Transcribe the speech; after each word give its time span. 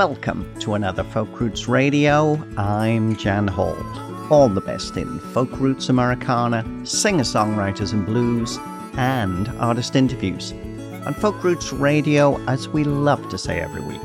Welcome 0.00 0.58
to 0.60 0.72
another 0.76 1.04
Folk 1.04 1.38
Roots 1.38 1.68
Radio. 1.68 2.42
I'm 2.56 3.16
Jan 3.16 3.46
Hall. 3.46 3.76
All 4.30 4.48
the 4.48 4.62
best 4.62 4.96
in 4.96 5.18
folk 5.34 5.50
roots 5.60 5.90
Americana, 5.90 6.64
singer 6.86 7.22
songwriters 7.22 7.92
and 7.92 8.06
blues, 8.06 8.56
and 8.94 9.46
artist 9.60 9.96
interviews. 9.96 10.52
On 11.04 11.12
Folk 11.12 11.44
Roots 11.44 11.74
Radio, 11.74 12.42
as 12.46 12.66
we 12.66 12.82
love 12.82 13.28
to 13.28 13.36
say 13.36 13.60
every 13.60 13.82
week, 13.82 14.00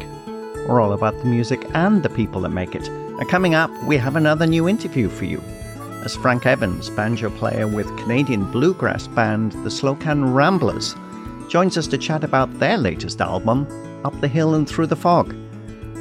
we're 0.68 0.82
all 0.82 0.92
about 0.92 1.18
the 1.20 1.30
music 1.30 1.66
and 1.74 2.04
the 2.04 2.10
people 2.10 2.42
that 2.42 2.50
make 2.50 2.76
it. 2.76 2.90
And 2.90 3.30
coming 3.30 3.56
up, 3.56 3.72
we 3.86 3.96
have 3.96 4.18
another 4.18 4.46
new 4.46 4.68
interview 4.68 5.08
for 5.08 5.24
you. 5.24 5.40
As 6.04 6.18
Frank 6.18 6.46
Evans, 6.46 6.90
banjo 6.90 7.30
player 7.30 7.70
with 7.70 7.88
Canadian 8.00 8.52
bluegrass 8.52 9.08
band 9.08 9.54
the 9.64 9.70
Slocan 9.70 10.34
Ramblers, 10.34 10.94
joins 11.50 11.78
us 11.78 11.88
to 11.88 11.98
chat 11.98 12.26
about 12.26 12.60
their 12.60 12.78
latest 12.78 13.22
album, 13.22 13.66
Up 14.04 14.20
the 14.20 14.28
Hill 14.28 14.56
and 14.56 14.68
Through 14.68 14.88
the 14.88 14.98
Fog. 14.98 15.34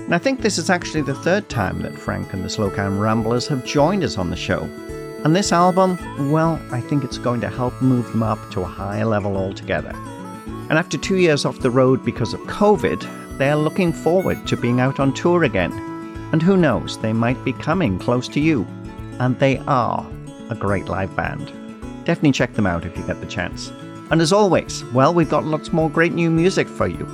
And 0.04 0.14
I 0.14 0.18
think 0.18 0.40
this 0.40 0.58
is 0.58 0.68
actually 0.68 1.00
the 1.00 1.14
third 1.14 1.48
time 1.48 1.80
that 1.80 1.98
Frank 1.98 2.34
and 2.34 2.44
the 2.44 2.48
Slocan 2.48 3.00
Ramblers 3.00 3.48
have 3.48 3.64
joined 3.64 4.04
us 4.04 4.18
on 4.18 4.28
the 4.28 4.36
show. 4.36 4.68
And 5.24 5.34
this 5.34 5.50
album, 5.50 5.96
well, 6.30 6.60
I 6.70 6.82
think 6.82 7.04
it's 7.04 7.16
going 7.16 7.40
to 7.40 7.48
help 7.48 7.80
move 7.80 8.06
them 8.12 8.22
up 8.22 8.38
to 8.50 8.60
a 8.60 8.66
higher 8.66 9.06
level 9.06 9.38
altogether. 9.38 9.92
And 10.68 10.72
after 10.72 10.98
two 10.98 11.16
years 11.16 11.46
off 11.46 11.60
the 11.60 11.70
road 11.70 12.04
because 12.04 12.34
of 12.34 12.40
COVID, 12.40 13.38
they're 13.38 13.56
looking 13.56 13.94
forward 13.94 14.46
to 14.46 14.58
being 14.58 14.78
out 14.78 15.00
on 15.00 15.14
tour 15.14 15.44
again. 15.44 15.72
And 16.32 16.42
who 16.42 16.58
knows, 16.58 16.98
they 16.98 17.14
might 17.14 17.42
be 17.42 17.54
coming 17.54 17.98
close 17.98 18.28
to 18.28 18.40
you. 18.40 18.66
And 19.18 19.38
they 19.38 19.56
are 19.66 20.06
a 20.50 20.54
great 20.54 20.84
live 20.84 21.16
band. 21.16 21.46
Definitely 22.04 22.32
check 22.32 22.52
them 22.52 22.66
out 22.66 22.84
if 22.84 22.94
you 22.98 23.06
get 23.06 23.20
the 23.22 23.26
chance. 23.26 23.72
And 24.10 24.20
as 24.20 24.34
always, 24.34 24.84
well, 24.92 25.14
we've 25.14 25.30
got 25.30 25.44
lots 25.44 25.72
more 25.72 25.88
great 25.88 26.12
new 26.12 26.30
music 26.30 26.68
for 26.68 26.86
you. 26.86 27.06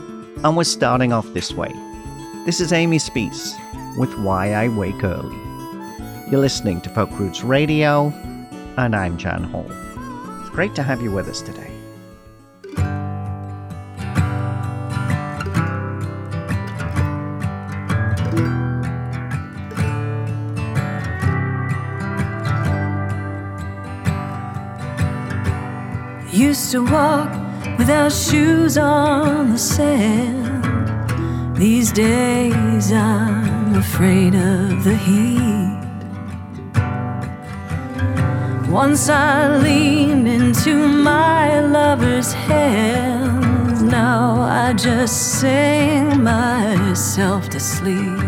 And 0.43 0.57
we're 0.57 0.65
starting 0.65 1.13
off 1.13 1.33
this 1.33 1.53
way. 1.53 1.73
This 2.47 2.59
is 2.59 2.73
Amy 2.73 2.99
Speace 2.99 3.55
with 3.99 4.19
Why 4.19 4.55
I 4.55 4.69
Wake 4.69 5.05
Early. 5.05 5.37
You're 6.31 6.41
listening 6.41 6.81
to 6.81 6.89
Folk 6.89 7.11
Roots 7.21 7.45
Radio, 7.45 8.09
and 8.79 8.97
I'm 8.97 9.19
Jan 9.19 9.45
Hall. 9.45 9.67
It's 10.41 10.49
great 10.49 10.75
to 10.77 10.83
have 10.83 11.03
you 11.03 11.13
with 11.13 11.29
us 11.29 11.43
today. 11.43 11.71
Used 26.33 26.73
to 26.73 26.83
walk 26.87 27.31
without 27.79 28.11
shoes 28.11 28.79
on 28.79 29.51
the 29.51 29.59
sand. 29.59 30.50
These 31.61 31.93
days 31.93 32.91
I'm 32.91 33.75
afraid 33.75 34.35
of 34.35 34.83
the 34.83 34.97
heat. 34.97 35.77
Once 38.71 39.11
I 39.11 39.59
leaned 39.59 40.27
into 40.27 40.89
my 40.89 41.61
lover's 41.61 42.33
hands, 42.33 43.83
now 43.83 44.41
I 44.41 44.73
just 44.73 45.39
sing 45.39 46.23
myself 46.23 47.51
to 47.51 47.61
sleep. 47.61 48.19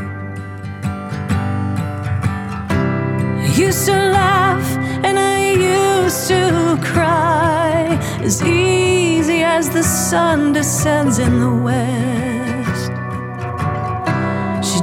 I 3.41 3.55
used 3.57 3.87
to 3.87 3.93
laugh 3.93 4.77
and 5.07 5.19
I 5.19 5.53
used 5.53 6.29
to 6.29 6.79
cry 6.83 7.99
as 8.21 8.43
easy 8.43 9.43
as 9.43 9.71
the 9.71 9.83
sun 9.83 10.53
descends 10.53 11.19
in 11.19 11.41
the 11.41 11.63
west 11.65 12.32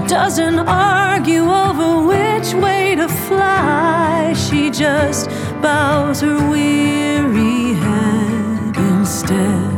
doesn't 0.10 0.58
argue 0.58 1.44
over 1.44 2.08
which 2.08 2.56
way 2.56 2.96
to 2.96 3.08
fly. 3.08 4.34
She 4.36 4.72
just 4.72 5.30
bows 5.62 6.22
her 6.22 6.50
weary 6.50 7.74
head 7.74 8.76
instead. 8.76 9.70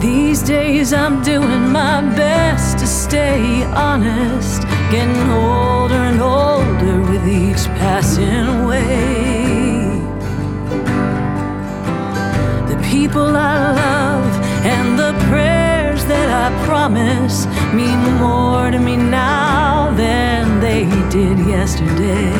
These 0.00 0.42
days 0.42 0.92
I'm 0.92 1.22
doing 1.22 1.72
my 1.72 2.02
best 2.14 2.78
to 2.78 2.86
stay 2.86 3.64
honest, 3.64 4.62
getting 4.92 5.30
older 5.32 6.02
and 6.10 6.20
older 6.20 7.00
with 7.10 7.26
each 7.26 7.66
passing 7.80 8.64
way. 8.64 9.42
The 12.70 12.80
people 12.88 13.36
I 13.36 13.72
love 13.72 14.34
and 14.64 14.96
the 14.96 15.12
prayers 15.26 15.69
that 16.10 16.28
I 16.44 16.48
promise 16.66 17.46
mean 17.72 18.00
more 18.18 18.68
to 18.74 18.80
me 18.80 18.96
now 18.96 19.92
than 19.94 20.60
they 20.60 20.84
did 21.08 21.38
yesterday. 21.54 22.32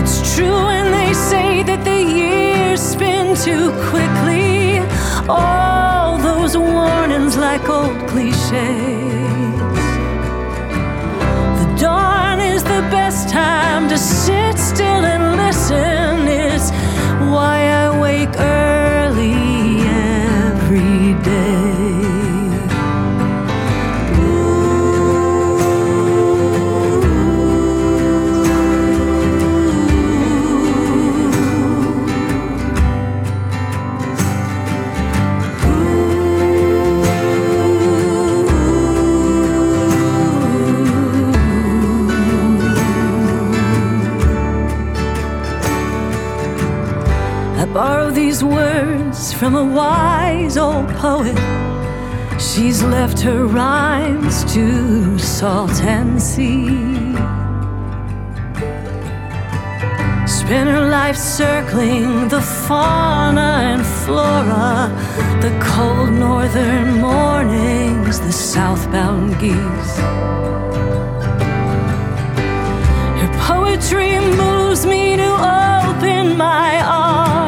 It's 0.00 0.16
true 0.34 0.58
when 0.70 0.86
they 0.98 1.12
say 1.14 1.62
that 1.68 1.82
the 1.84 2.00
years 2.20 2.80
spin 2.80 3.34
too 3.46 3.66
quickly. 3.90 4.80
All 5.26 6.18
those 6.18 6.54
warnings, 6.56 7.34
like 7.38 7.66
old 7.70 7.96
cliches. 8.10 8.52
The 11.60 11.68
dawn 11.80 12.40
is 12.40 12.62
the 12.62 12.82
best 12.96 13.30
time 13.30 13.88
to 13.88 13.96
sit 13.96 14.58
still 14.58 15.04
and 15.14 15.24
listen. 15.44 16.28
It's 16.28 16.68
why 17.32 17.56
I 17.82 17.84
wake 18.04 18.34
early 18.38 18.71
these 48.32 48.44
words 48.44 49.30
from 49.34 49.54
a 49.54 49.62
wise 49.62 50.56
old 50.56 50.88
poet. 50.96 51.36
She's 52.40 52.82
left 52.82 53.20
her 53.20 53.44
rhymes 53.44 54.44
to 54.54 55.18
salt 55.18 55.82
and 55.82 56.10
sea. 56.20 57.12
Spent 60.26 60.70
her 60.70 60.88
life 60.88 61.18
circling 61.18 62.28
the 62.28 62.40
fauna 62.40 63.50
and 63.70 63.84
flora, 63.84 64.90
the 65.42 65.52
cold 65.62 66.12
northern 66.12 67.02
mornings, 67.02 68.18
the 68.18 68.32
southbound 68.32 69.38
geese. 69.40 69.96
Her 73.20 73.32
poetry 73.46 74.18
moves 74.20 74.86
me 74.86 75.16
to 75.16 75.30
open 75.30 76.38
my 76.38 76.80
arms 76.80 77.41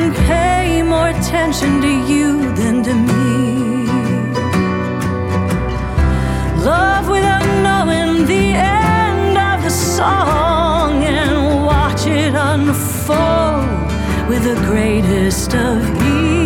and 0.00 0.14
pay 0.14 0.82
more 0.82 1.08
attention 1.08 1.80
to 1.82 1.88
you 2.10 2.54
than 2.54 2.82
to 2.82 2.94
me. 2.94 3.86
Love 6.64 7.08
without 7.08 7.46
knowing 7.66 8.26
the 8.26 8.46
end 8.54 9.36
of 9.36 9.62
the 9.62 9.70
song 9.70 11.04
and 11.04 11.66
watch 11.66 12.06
it 12.06 12.34
unfold 12.34 13.68
with 14.30 14.42
the 14.44 14.58
greatest 14.66 15.54
of 15.54 15.78
ease. 16.02 16.39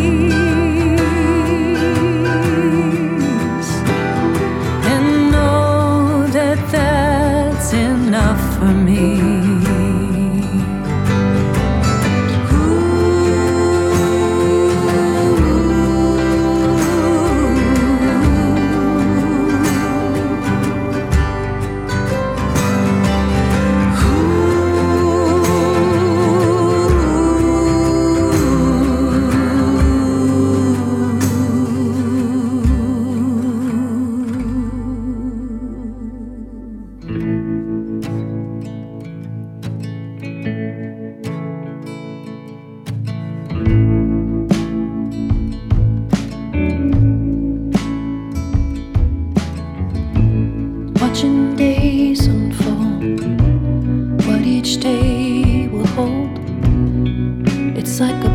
like 58.01 58.25
a 58.25 58.34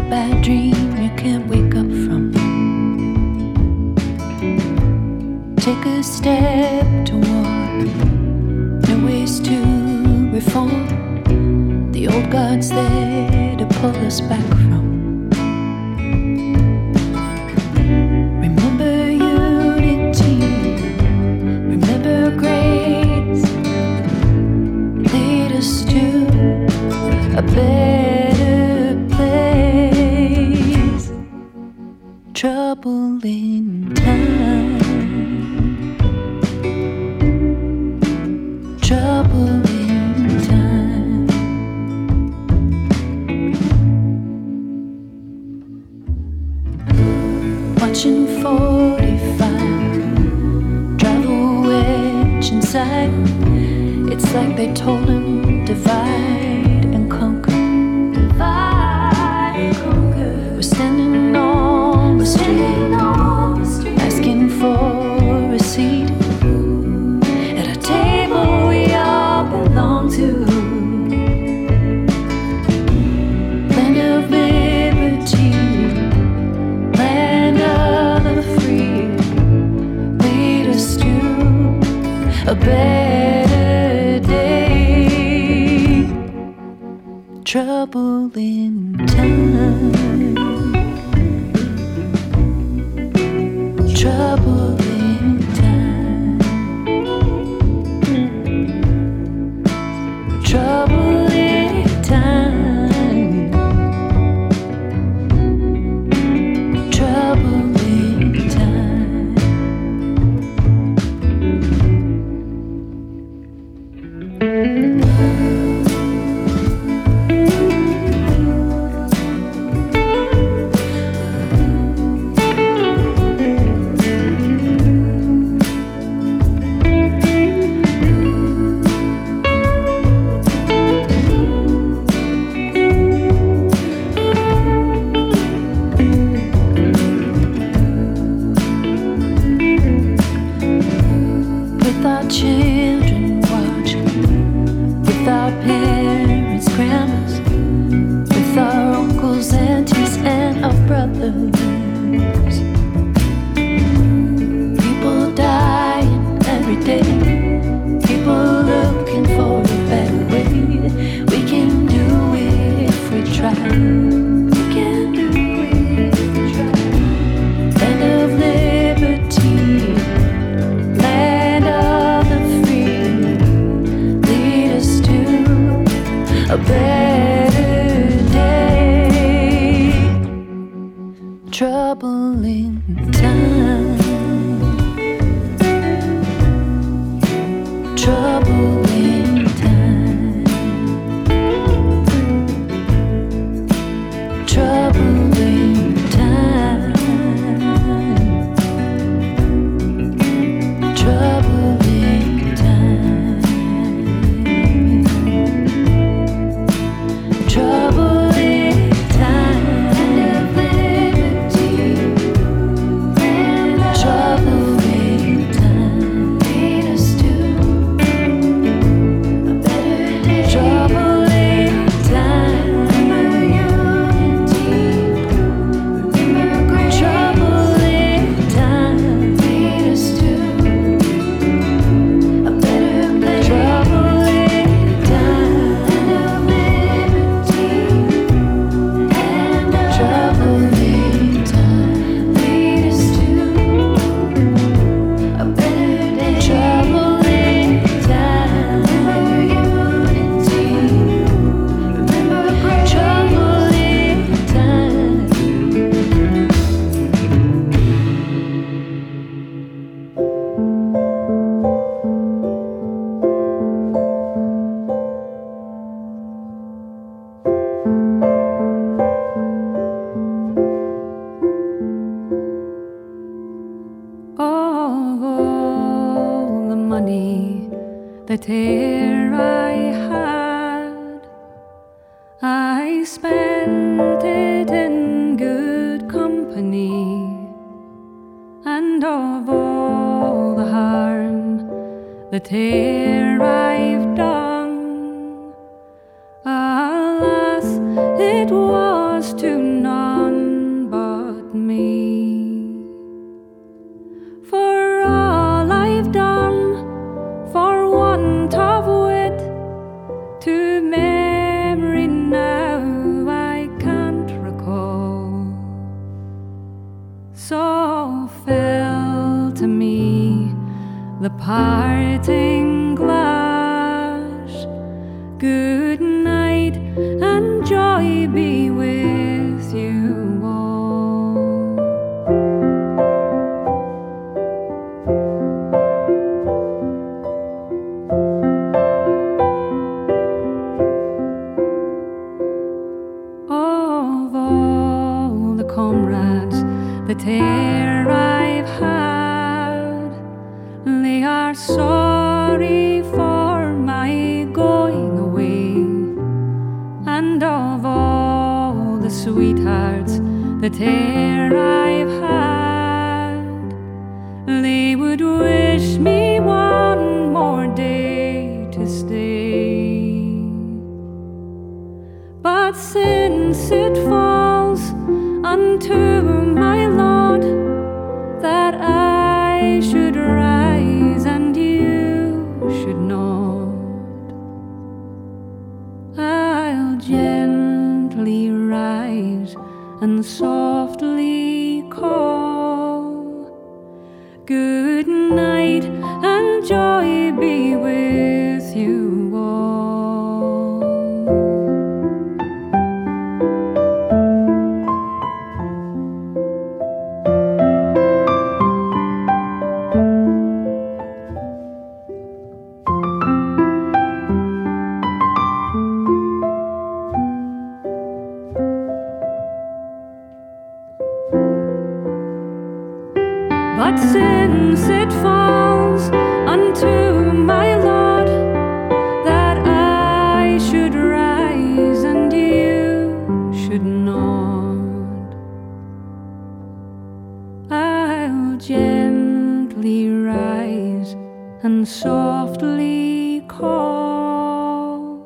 and 441.62 441.86
softly 441.88 443.44
call. 443.48 445.26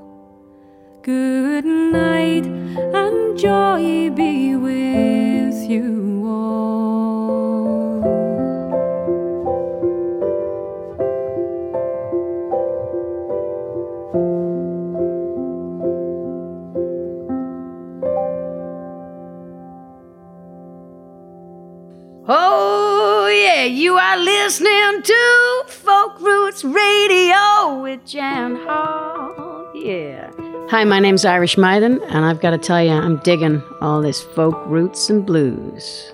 Good 1.03 1.65
night 1.65 2.45
and 2.45 3.37
joy 3.37 4.09
be 4.09 4.55
with 4.55 5.69
you 5.69 6.23
all. 6.25 6.73
Oh, 22.27 23.27
yeah, 23.27 23.65
you 23.65 23.97
are 23.97 24.17
listening 24.17 25.03
to 25.03 25.62
Folk 26.03 26.19
Roots 26.19 26.65
Radio 26.65 27.81
with 27.81 28.05
Jan 28.05 28.57
Hall. 28.57 29.71
Yeah. 29.73 30.31
Hi, 30.69 30.83
my 30.83 30.99
name's 30.99 31.23
Irish 31.23 31.57
Maiden, 31.57 32.03
and 32.09 32.25
I've 32.25 32.41
got 32.41 32.49
to 32.49 32.57
tell 32.57 32.83
you, 32.83 32.91
I'm 32.91 33.19
digging 33.19 33.63
all 33.79 34.01
this 34.01 34.21
folk 34.21 34.61
roots 34.65 35.09
and 35.09 35.25
blues. 35.25 36.13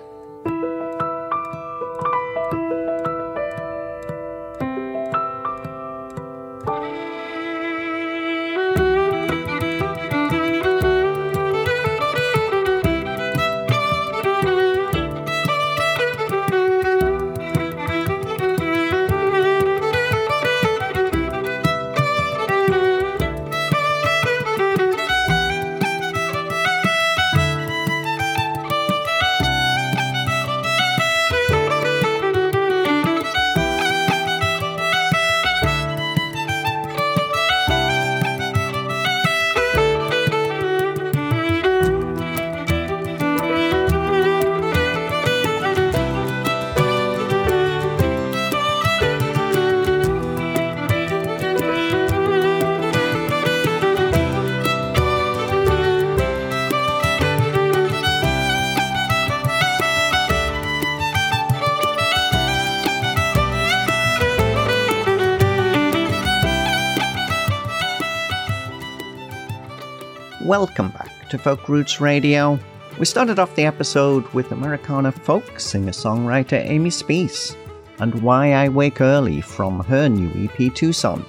Welcome 70.44 70.88
back 70.88 71.28
to 71.28 71.36
Folk 71.36 71.68
Roots 71.68 72.00
Radio. 72.00 72.58
We 72.98 73.04
started 73.04 73.38
off 73.38 73.54
the 73.56 73.66
episode 73.66 74.26
with 74.28 74.52
Americana 74.52 75.12
folk 75.12 75.60
singer 75.60 75.92
songwriter 75.92 76.64
Amy 76.64 76.88
Speace 76.88 77.54
and 77.98 78.22
Why 78.22 78.54
I 78.54 78.70
Wake 78.70 79.02
Early 79.02 79.42
from 79.42 79.80
her 79.80 80.08
new 80.08 80.30
EP 80.42 80.74
Tucson. 80.74 81.26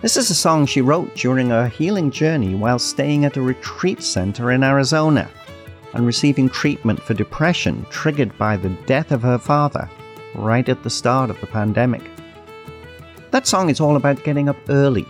This 0.00 0.16
is 0.16 0.30
a 0.30 0.34
song 0.34 0.64
she 0.64 0.80
wrote 0.80 1.14
during 1.14 1.50
her 1.50 1.68
healing 1.68 2.10
journey 2.10 2.54
while 2.54 2.78
staying 2.78 3.26
at 3.26 3.36
a 3.36 3.42
retreat 3.42 4.02
center 4.02 4.52
in 4.52 4.64
Arizona 4.64 5.28
and 5.92 6.06
receiving 6.06 6.48
treatment 6.48 7.02
for 7.02 7.12
depression 7.12 7.84
triggered 7.90 8.36
by 8.38 8.56
the 8.56 8.70
death 8.86 9.12
of 9.12 9.20
her 9.20 9.38
father 9.38 9.86
right 10.34 10.66
at 10.70 10.82
the 10.82 10.88
start 10.88 11.28
of 11.28 11.38
the 11.42 11.46
pandemic. 11.46 12.10
That 13.32 13.46
song 13.46 13.68
is 13.68 13.80
all 13.80 13.96
about 13.96 14.24
getting 14.24 14.48
up 14.48 14.56
early 14.70 15.06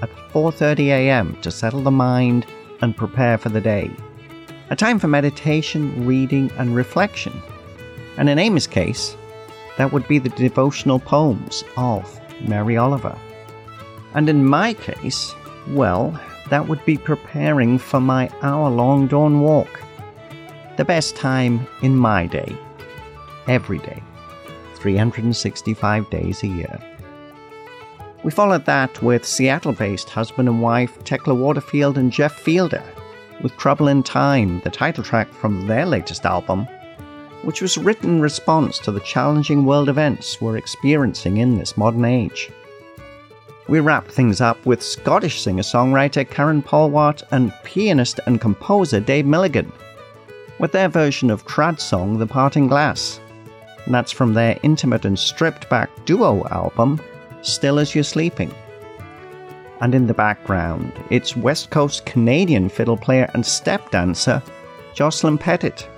at 0.00 0.08
4:30 0.32 0.86
a.m. 0.86 1.36
to 1.42 1.50
settle 1.50 1.82
the 1.82 1.90
mind 1.90 2.46
and 2.82 2.96
prepare 2.96 3.38
for 3.38 3.48
the 3.48 3.60
day. 3.60 3.90
A 4.70 4.76
time 4.76 4.98
for 4.98 5.08
meditation, 5.08 6.06
reading, 6.06 6.50
and 6.58 6.74
reflection. 6.74 7.32
And 8.18 8.28
in 8.28 8.38
Amy's 8.38 8.66
case, 8.66 9.16
that 9.78 9.92
would 9.92 10.06
be 10.06 10.18
the 10.18 10.28
devotional 10.30 10.98
poems 10.98 11.64
of 11.76 12.20
Mary 12.46 12.76
Oliver. 12.76 13.16
And 14.14 14.28
in 14.28 14.44
my 14.44 14.74
case, 14.74 15.34
well, 15.68 16.18
that 16.50 16.68
would 16.68 16.84
be 16.84 16.98
preparing 16.98 17.78
for 17.78 18.00
my 18.00 18.30
hour 18.42 18.68
long 18.68 19.06
dawn 19.06 19.40
walk. 19.40 19.80
The 20.76 20.84
best 20.84 21.16
time 21.16 21.66
in 21.80 21.96
my 21.96 22.26
day. 22.26 22.56
Every 23.48 23.78
day. 23.78 24.02
365 24.74 26.10
days 26.10 26.42
a 26.42 26.48
year. 26.48 26.91
We 28.24 28.30
followed 28.30 28.64
that 28.66 29.02
with 29.02 29.26
Seattle 29.26 29.72
based 29.72 30.08
husband 30.08 30.48
and 30.48 30.62
wife 30.62 31.02
Tekla 31.02 31.34
Waterfield 31.34 31.98
and 31.98 32.12
Jeff 32.12 32.34
Fielder 32.34 32.84
with 33.42 33.56
Trouble 33.56 33.88
in 33.88 34.04
Time, 34.04 34.60
the 34.60 34.70
title 34.70 35.02
track 35.02 35.32
from 35.32 35.66
their 35.66 35.84
latest 35.84 36.24
album. 36.24 36.68
which 37.42 37.60
was 37.60 37.78
written 37.78 38.16
in 38.16 38.20
response 38.20 38.78
to 38.78 38.92
the 38.92 39.00
challenging 39.00 39.64
world 39.64 39.88
events 39.88 40.40
we're 40.40 40.56
experiencing 40.56 41.38
in 41.38 41.58
this 41.58 41.76
modern 41.76 42.04
age. 42.04 42.50
We 43.68 43.80
wrap 43.80 44.08
things 44.08 44.40
up 44.40 44.64
with 44.66 44.82
Scottish 44.82 45.40
singer 45.40 45.62
songwriter 45.62 46.28
Karine 46.28 46.62
Polwart 46.62 47.22
and 47.30 47.52
pianist 47.64 48.20
and 48.26 48.40
composer 48.40 49.00
Dave 49.00 49.26
Milligan, 49.26 49.72
with 50.58 50.72
their 50.72 50.88
version 50.88 51.30
of 51.30 51.46
trad 51.46 51.80
song 51.80 52.18
The 52.18 52.26
Parting 52.26 52.68
Glass. 52.68 53.20
And 53.84 53.94
that's 53.94 54.12
from 54.12 54.34
their 54.34 54.58
intimate 54.62 55.04
and 55.04 55.18
stripped 55.18 55.68
back 55.68 55.90
duo 56.04 56.46
album, 56.48 57.00
Still 57.42 57.78
As 57.78 57.94
You're 57.94 58.04
Sleeping. 58.04 58.54
And 59.80 59.94
in 59.94 60.06
the 60.06 60.14
background, 60.14 60.92
it's 61.10 61.36
West 61.36 61.70
Coast 61.70 62.06
Canadian 62.06 62.68
fiddle 62.68 62.96
player 62.96 63.30
and 63.34 63.44
step 63.44 63.90
dancer 63.90 64.42
Jocelyn 64.94 65.38
Pettit, 65.38 65.88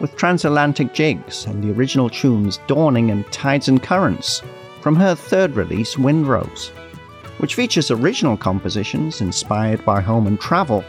with 0.00 0.16
transatlantic 0.16 0.92
jigs 0.92 1.46
and 1.46 1.62
the 1.62 1.72
original 1.72 2.10
tunes 2.10 2.58
Dawning 2.66 3.10
and 3.10 3.24
Tides 3.32 3.68
and 3.68 3.82
Currents 3.82 4.42
from 4.80 4.96
her 4.96 5.14
third 5.14 5.56
release, 5.56 5.96
Windrose 5.96 6.70
which 7.40 7.54
features 7.54 7.90
original 7.90 8.36
compositions 8.36 9.22
inspired 9.22 9.82
by 9.86 9.98
home 9.98 10.26
and 10.26 10.38
travel, 10.38 10.84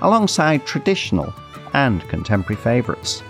alongside 0.00 0.64
traditional 0.64 1.34
and 1.74 2.08
contemporary 2.08 2.60
favourites. 2.60 3.24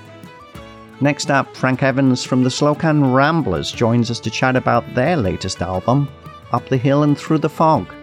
Next 1.00 1.30
up, 1.30 1.56
Frank 1.56 1.84
Evans 1.84 2.24
from 2.24 2.42
the 2.42 2.50
Slocan 2.50 3.14
Ramblers 3.14 3.70
joins 3.70 4.10
us 4.10 4.18
to 4.20 4.30
chat 4.30 4.56
about 4.56 4.94
their 4.94 5.16
latest 5.16 5.62
album, 5.62 6.08
Up 6.50 6.68
the 6.68 6.76
Hill 6.76 7.04
and 7.04 7.16
Through 7.16 7.38
the 7.38 7.48
Fog. 7.48 7.94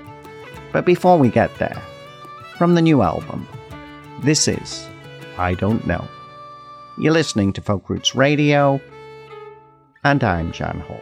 But 0.71 0.85
before 0.85 1.19
we 1.19 1.29
get 1.29 1.53
there, 1.57 1.81
from 2.57 2.73
the 2.73 2.81
new 2.81 3.01
album, 3.01 3.45
this 4.21 4.47
is 4.47 4.87
I 5.37 5.55
Don't 5.55 5.85
Know. 5.85 6.07
You're 6.97 7.11
listening 7.11 7.51
to 7.53 7.61
Folk 7.61 7.89
Roots 7.89 8.15
Radio, 8.15 8.79
and 10.05 10.23
I'm 10.23 10.53
Jan 10.53 10.79
Hall. 10.79 11.01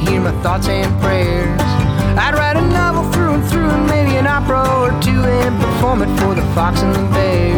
To 0.00 0.10
hear 0.10 0.20
my 0.20 0.32
thoughts 0.42 0.68
and 0.68 0.90
prayers. 1.00 1.60
I'd 2.20 2.34
write 2.34 2.56
a 2.56 2.60
novel 2.60 3.10
through 3.12 3.34
and 3.34 3.44
through, 3.48 3.68
and 3.68 3.86
maybe 3.86 4.16
an 4.16 4.26
opera 4.26 4.60
or 4.80 4.90
two, 5.00 5.24
and 5.24 5.54
perform 5.60 6.02
it 6.02 6.12
for 6.20 6.34
the 6.34 6.44
fox 6.54 6.82
and 6.82 6.94
the 6.94 7.04
bear. 7.14 7.56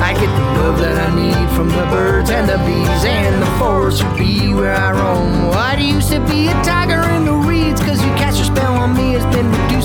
I 0.00 0.12
get 0.14 0.30
the 0.30 0.46
love 0.62 0.78
that 0.78 0.96
I 0.96 1.08
need 1.14 1.48
from 1.56 1.68
the 1.68 1.86
birds 1.90 2.30
and 2.30 2.48
the 2.48 2.58
bees, 2.58 3.04
and 3.04 3.42
the 3.42 3.50
forest 3.58 4.04
would 4.04 4.16
be 4.16 4.54
where 4.54 4.74
I 4.74 4.92
roam. 4.92 5.48
Why 5.48 5.74
do 5.76 5.84
you 5.84 6.00
to 6.00 6.20
be 6.30 6.48
a 6.48 6.54
tiger 6.62 7.02
in 7.16 7.24
the 7.24 7.32
reeds? 7.34 7.80
Cause 7.80 8.00
you 8.04 8.12
cast 8.14 8.38
your 8.38 8.46
spell 8.46 8.74
on 8.74 8.94
me 8.96 9.14
has 9.14 9.26
been 9.34 9.50
reduced 9.50 9.75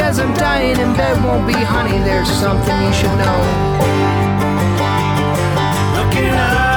says 0.00 0.18
I'm 0.18 0.32
dying 0.32 0.78
in 0.80 0.94
bed 0.94 1.22
won't 1.22 1.46
be 1.46 1.52
honey. 1.52 1.98
There's 2.08 2.30
something 2.44 2.78
you 2.86 2.92
should 2.94 3.16
know. 3.20 3.40
Looking 5.96 6.34
up. 6.34 6.69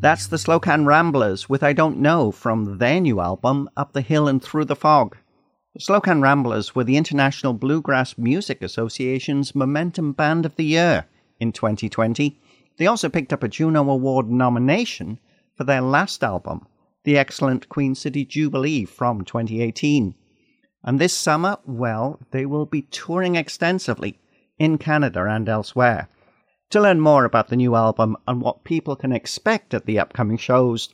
That's 0.00 0.28
the 0.28 0.38
Slocan 0.38 0.86
Ramblers 0.86 1.50
with 1.50 1.62
I 1.62 1.74
Don't 1.74 1.98
Know 1.98 2.30
from 2.30 2.78
their 2.78 3.02
new 3.02 3.20
album, 3.20 3.68
Up 3.76 3.92
the 3.92 4.00
Hill 4.00 4.28
and 4.28 4.42
Through 4.42 4.64
the 4.64 4.74
Fog. 4.74 5.14
The 5.74 5.80
Slocan 5.80 6.22
Ramblers 6.22 6.74
were 6.74 6.84
the 6.84 6.96
International 6.96 7.52
Bluegrass 7.52 8.16
Music 8.16 8.62
Association's 8.62 9.54
Momentum 9.54 10.12
Band 10.12 10.46
of 10.46 10.56
the 10.56 10.64
Year 10.64 11.04
in 11.38 11.52
2020. 11.52 12.40
They 12.78 12.86
also 12.86 13.10
picked 13.10 13.30
up 13.30 13.42
a 13.42 13.48
Juno 13.48 13.90
Award 13.90 14.30
nomination 14.30 15.18
for 15.54 15.64
their 15.64 15.82
last 15.82 16.24
album, 16.24 16.66
the 17.04 17.18
excellent 17.18 17.68
Queen 17.68 17.94
City 17.94 18.24
Jubilee 18.24 18.86
from 18.86 19.22
2018. 19.22 20.14
And 20.82 20.98
this 20.98 21.12
summer, 21.12 21.58
well, 21.66 22.18
they 22.30 22.46
will 22.46 22.64
be 22.64 22.88
touring 22.90 23.36
extensively 23.36 24.18
in 24.58 24.78
Canada 24.78 25.26
and 25.26 25.46
elsewhere. 25.46 26.08
To 26.70 26.80
learn 26.80 27.00
more 27.00 27.24
about 27.24 27.48
the 27.48 27.56
new 27.56 27.74
album 27.74 28.16
and 28.28 28.40
what 28.40 28.62
people 28.62 28.94
can 28.94 29.10
expect 29.10 29.74
at 29.74 29.86
the 29.86 29.98
upcoming 29.98 30.36
shows, 30.36 30.88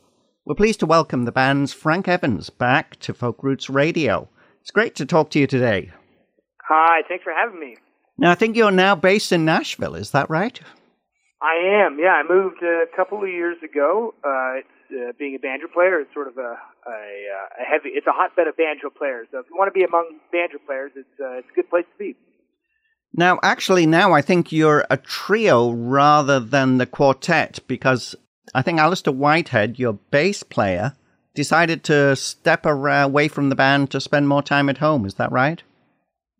we're 0.46 0.54
pleased 0.54 0.80
to 0.80 0.86
welcome 0.86 1.26
the 1.26 1.32
band's 1.32 1.74
Frank 1.74 2.08
Evans 2.08 2.48
back 2.48 2.98
to 3.00 3.12
Folk 3.12 3.42
Roots 3.42 3.68
Radio. 3.68 4.26
It's 4.62 4.70
great 4.70 4.94
to 4.94 5.04
talk 5.04 5.28
to 5.30 5.38
you 5.38 5.46
today. 5.46 5.92
Hi, 6.66 7.02
thanks 7.06 7.24
for 7.24 7.32
having 7.34 7.60
me. 7.60 7.76
Now, 8.16 8.30
I 8.30 8.36
think 8.36 8.56
you're 8.56 8.70
now 8.70 8.96
based 8.96 9.32
in 9.32 9.44
Nashville, 9.44 9.96
is 9.96 10.12
that 10.12 10.30
right? 10.30 10.58
I 11.42 11.84
am, 11.84 11.98
yeah. 12.00 12.14
I 12.14 12.22
moved 12.26 12.62
a 12.62 12.86
couple 12.96 13.22
of 13.22 13.28
years 13.28 13.58
ago. 13.62 14.14
Uh, 14.24 14.60
uh, 14.88 15.12
being 15.18 15.34
a 15.34 15.38
banjo 15.38 15.66
player, 15.66 16.00
it's 16.00 16.14
sort 16.14 16.28
of 16.28 16.38
a, 16.38 16.40
a, 16.40 16.54
uh, 16.88 17.60
a 17.60 17.64
heavy, 17.68 17.90
it's 17.90 18.06
a 18.06 18.12
hotbed 18.12 18.48
of 18.48 18.56
banjo 18.56 18.88
players. 18.88 19.28
So 19.30 19.40
if 19.40 19.46
you 19.50 19.56
want 19.58 19.68
to 19.68 19.78
be 19.78 19.84
among 19.84 20.20
banjo 20.32 20.56
players, 20.64 20.92
it's, 20.96 21.20
uh, 21.20 21.36
it's 21.36 21.48
a 21.52 21.54
good 21.54 21.68
place 21.68 21.84
to 21.84 21.98
be. 21.98 22.16
Now, 23.16 23.38
actually, 23.42 23.86
now 23.86 24.12
I 24.12 24.20
think 24.20 24.52
you're 24.52 24.84
a 24.90 24.98
trio 24.98 25.70
rather 25.70 26.38
than 26.38 26.76
the 26.76 26.84
quartet 26.84 27.60
because 27.66 28.14
I 28.54 28.60
think 28.60 28.78
Alistair 28.78 29.14
Whitehead, 29.14 29.78
your 29.78 29.94
bass 29.94 30.42
player, 30.42 30.92
decided 31.34 31.82
to 31.84 32.14
step 32.14 32.66
away 32.66 33.28
from 33.28 33.48
the 33.48 33.56
band 33.56 33.90
to 33.92 34.00
spend 34.00 34.28
more 34.28 34.42
time 34.42 34.68
at 34.68 34.78
home. 34.78 35.06
Is 35.06 35.14
that 35.14 35.32
right? 35.32 35.62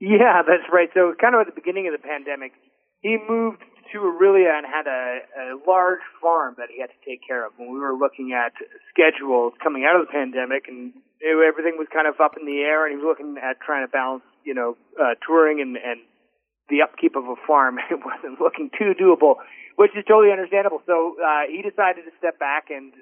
Yeah, 0.01 0.43
that's 0.47 0.69
right. 0.71 0.91
So, 0.93 1.15
kind 1.19 1.35
of 1.35 1.41
at 1.41 1.47
the 1.47 1.59
beginning 1.59 1.89
of 1.89 1.93
the 1.93 2.07
pandemic, 2.07 2.53
he 3.01 3.17
moved 3.27 3.63
to 3.93 3.99
Orillia 3.99 4.53
and 4.53 4.67
had 4.67 4.87
a, 4.87 5.21
a 5.41 5.57
large 5.67 6.05
farm 6.21 6.57
that 6.59 6.69
he 6.69 6.81
had 6.81 6.91
to 6.93 7.01
take 7.09 7.21
care 7.27 7.47
of. 7.47 7.53
When 7.57 7.73
we 7.73 7.79
were 7.79 7.97
looking 7.97 8.37
at 8.37 8.53
schedules 8.93 9.55
coming 9.63 9.89
out 9.89 9.99
of 9.99 10.07
the 10.07 10.13
pandemic, 10.13 10.69
and 10.69 10.93
it, 11.21 11.33
everything 11.41 11.79
was 11.79 11.89
kind 11.89 12.07
of 12.07 12.21
up 12.21 12.37
in 12.39 12.45
the 12.45 12.61
air, 12.61 12.85
and 12.85 12.93
he 12.93 12.97
was 13.01 13.09
looking 13.09 13.37
at 13.41 13.61
trying 13.65 13.87
to 13.87 13.91
balance, 13.91 14.25
you 14.45 14.53
know, 14.53 14.77
uh, 15.01 15.17
touring 15.27 15.63
and, 15.63 15.77
and 15.77 16.01
the 16.69 16.83
upkeep 16.83 17.17
of 17.17 17.25
a 17.25 17.37
farm 17.47 17.79
it 17.91 18.01
wasn't 18.05 18.41
looking 18.41 18.71
too 18.77 18.95
doable, 18.99 19.37
which 19.77 19.93
is 19.97 20.05
totally 20.07 20.33
understandable. 20.33 20.83
So 20.87 21.17
uh, 21.21 21.47
he 21.49 21.63
decided 21.63 22.05
to 22.05 22.13
step 22.19 22.39
back, 22.39 22.71
and 22.71 22.93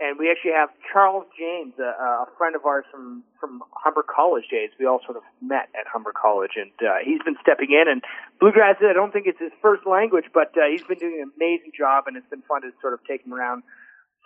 and 0.00 0.16
we 0.18 0.32
actually 0.32 0.56
have 0.56 0.70
Charles 0.80 1.28
James, 1.36 1.76
a, 1.76 2.24
a 2.24 2.28
friend 2.38 2.56
of 2.56 2.64
ours 2.64 2.84
from 2.90 3.22
from 3.38 3.62
Humber 3.76 4.04
College 4.04 4.48
days. 4.50 4.70
We 4.78 4.86
all 4.86 5.00
sort 5.04 5.16
of 5.16 5.22
met 5.42 5.68
at 5.76 5.86
Humber 5.86 6.12
College, 6.16 6.56
and 6.56 6.72
uh, 6.80 7.04
he's 7.04 7.20
been 7.22 7.36
stepping 7.40 7.70
in. 7.70 7.84
And 7.88 8.02
bluegrass, 8.40 8.76
I 8.80 8.92
don't 8.92 9.12
think 9.12 9.26
it's 9.26 9.40
his 9.40 9.52
first 9.60 9.86
language, 9.86 10.32
but 10.32 10.56
uh, 10.56 10.72
he's 10.72 10.84
been 10.84 10.98
doing 10.98 11.20
an 11.20 11.32
amazing 11.36 11.72
job, 11.76 12.04
and 12.06 12.16
it's 12.16 12.28
been 12.28 12.42
fun 12.48 12.62
to 12.62 12.72
sort 12.80 12.94
of 12.94 13.00
take 13.04 13.24
him 13.24 13.34
around 13.34 13.62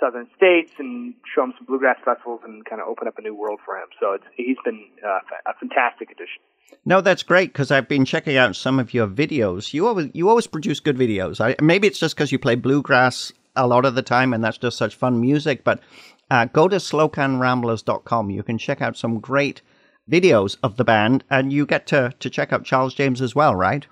southern 0.00 0.26
states 0.36 0.72
and 0.78 1.14
show 1.34 1.44
him 1.44 1.54
some 1.56 1.66
bluegrass 1.66 1.98
festivals 2.04 2.40
and 2.44 2.64
kind 2.64 2.80
of 2.80 2.88
open 2.88 3.08
up 3.08 3.18
a 3.18 3.22
new 3.22 3.34
world 3.34 3.60
for 3.64 3.76
him. 3.76 3.88
So 4.00 4.12
it's, 4.12 4.24
he's 4.36 4.56
been 4.64 4.84
uh, 5.04 5.20
a 5.46 5.54
fantastic 5.58 6.10
addition. 6.10 6.42
No, 6.84 7.00
that's 7.00 7.22
great 7.22 7.52
because 7.52 7.70
I've 7.70 7.88
been 7.88 8.04
checking 8.04 8.36
out 8.36 8.56
some 8.56 8.78
of 8.78 8.92
your 8.92 9.06
videos. 9.06 9.72
You 9.72 9.86
always 9.86 10.10
you 10.12 10.28
always 10.28 10.46
produce 10.46 10.80
good 10.80 10.96
videos. 10.96 11.40
I, 11.40 11.56
maybe 11.62 11.86
it's 11.86 11.98
just 11.98 12.16
because 12.16 12.32
you 12.32 12.38
play 12.38 12.56
bluegrass 12.56 13.32
a 13.56 13.66
lot 13.66 13.84
of 13.84 13.94
the 13.94 14.02
time 14.02 14.32
and 14.32 14.42
that's 14.42 14.58
just 14.58 14.76
such 14.76 14.96
fun 14.96 15.20
music. 15.20 15.62
But 15.62 15.80
uh, 16.30 16.46
go 16.46 16.68
to 16.68 16.76
slocanramblers.com. 16.76 18.30
You 18.30 18.42
can 18.42 18.58
check 18.58 18.82
out 18.82 18.96
some 18.96 19.20
great 19.20 19.62
videos 20.10 20.56
of 20.62 20.76
the 20.76 20.84
band, 20.84 21.24
and 21.30 21.52
you 21.52 21.66
get 21.66 21.86
to 21.88 22.12
to 22.18 22.30
check 22.30 22.52
out 22.52 22.64
Charles 22.64 22.94
James 22.94 23.20
as 23.20 23.34
well, 23.34 23.54
right? 23.54 23.86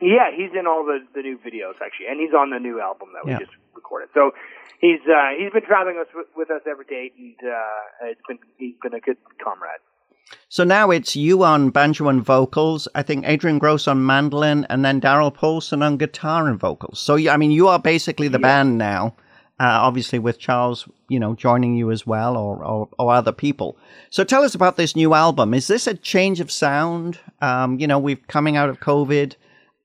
Yeah, 0.00 0.30
he's 0.34 0.50
in 0.58 0.66
all 0.66 0.84
the 0.84 0.98
the 1.14 1.22
new 1.22 1.38
videos 1.38 1.74
actually, 1.84 2.06
and 2.10 2.20
he's 2.20 2.34
on 2.34 2.50
the 2.50 2.58
new 2.58 2.80
album 2.80 3.08
that 3.14 3.24
we 3.24 3.32
yeah. 3.32 3.38
just 3.38 3.52
recorded. 3.74 4.08
So 4.14 4.32
he's 4.80 5.00
uh, 5.08 5.30
he's 5.38 5.52
been 5.52 5.64
traveling 5.66 5.98
us 5.98 6.06
with, 6.14 6.26
with 6.36 6.50
us 6.50 6.62
every 6.68 6.84
date, 6.84 7.14
and 7.18 7.36
uh, 7.44 8.06
it's 8.10 8.20
been 8.28 8.38
he's 8.58 8.74
been 8.82 8.94
a 8.94 9.00
good 9.00 9.16
comrade. 9.42 9.80
So 10.48 10.64
now 10.64 10.90
it's 10.90 11.16
you 11.16 11.42
on 11.44 11.70
banjo 11.70 12.08
and 12.08 12.24
vocals. 12.24 12.88
I 12.94 13.02
think 13.02 13.26
Adrian 13.26 13.58
Gross 13.58 13.86
on 13.88 14.04
mandolin, 14.04 14.66
and 14.68 14.84
then 14.84 15.00
Darryl 15.00 15.34
Poulsen 15.34 15.82
on 15.82 15.96
guitar 15.96 16.48
and 16.48 16.58
vocals. 16.58 17.00
So 17.00 17.16
I 17.28 17.36
mean, 17.36 17.50
you 17.50 17.68
are 17.68 17.78
basically 17.78 18.28
the 18.28 18.38
yeah. 18.38 18.62
band 18.62 18.78
now. 18.78 19.14
Uh, 19.60 19.78
obviously, 19.80 20.18
with 20.18 20.40
Charles, 20.40 20.88
you 21.08 21.20
know, 21.20 21.34
joining 21.34 21.76
you 21.76 21.92
as 21.92 22.04
well, 22.04 22.36
or, 22.36 22.64
or, 22.64 22.88
or 22.98 23.12
other 23.12 23.30
people. 23.30 23.76
So 24.10 24.24
tell 24.24 24.42
us 24.42 24.56
about 24.56 24.76
this 24.76 24.96
new 24.96 25.14
album. 25.14 25.54
Is 25.54 25.68
this 25.68 25.86
a 25.86 25.94
change 25.94 26.40
of 26.40 26.50
sound? 26.50 27.20
Um, 27.40 27.78
you 27.78 27.86
know, 27.86 27.98
we've 27.98 28.26
coming 28.26 28.56
out 28.56 28.68
of 28.68 28.80
COVID. 28.80 29.36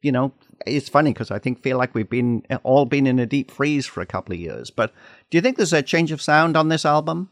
You 0.02 0.12
know, 0.12 0.32
it's 0.66 0.90
funny 0.90 1.14
because 1.14 1.32
I 1.32 1.40
think 1.40 1.62
feel 1.62 1.78
like 1.78 1.94
we've 1.94 2.10
been 2.10 2.44
all 2.64 2.86
been 2.86 3.08
in 3.08 3.20
a 3.20 3.26
deep 3.26 3.52
freeze 3.52 3.86
for 3.86 4.02
a 4.02 4.06
couple 4.06 4.34
of 4.34 4.40
years. 4.40 4.70
But 4.70 4.94
do 5.30 5.38
you 5.38 5.42
think 5.42 5.58
there's 5.58 5.74
a 5.74 5.82
change 5.82 6.12
of 6.12 6.22
sound 6.22 6.58
on 6.58 6.70
this 6.70 6.86
album? 6.86 7.30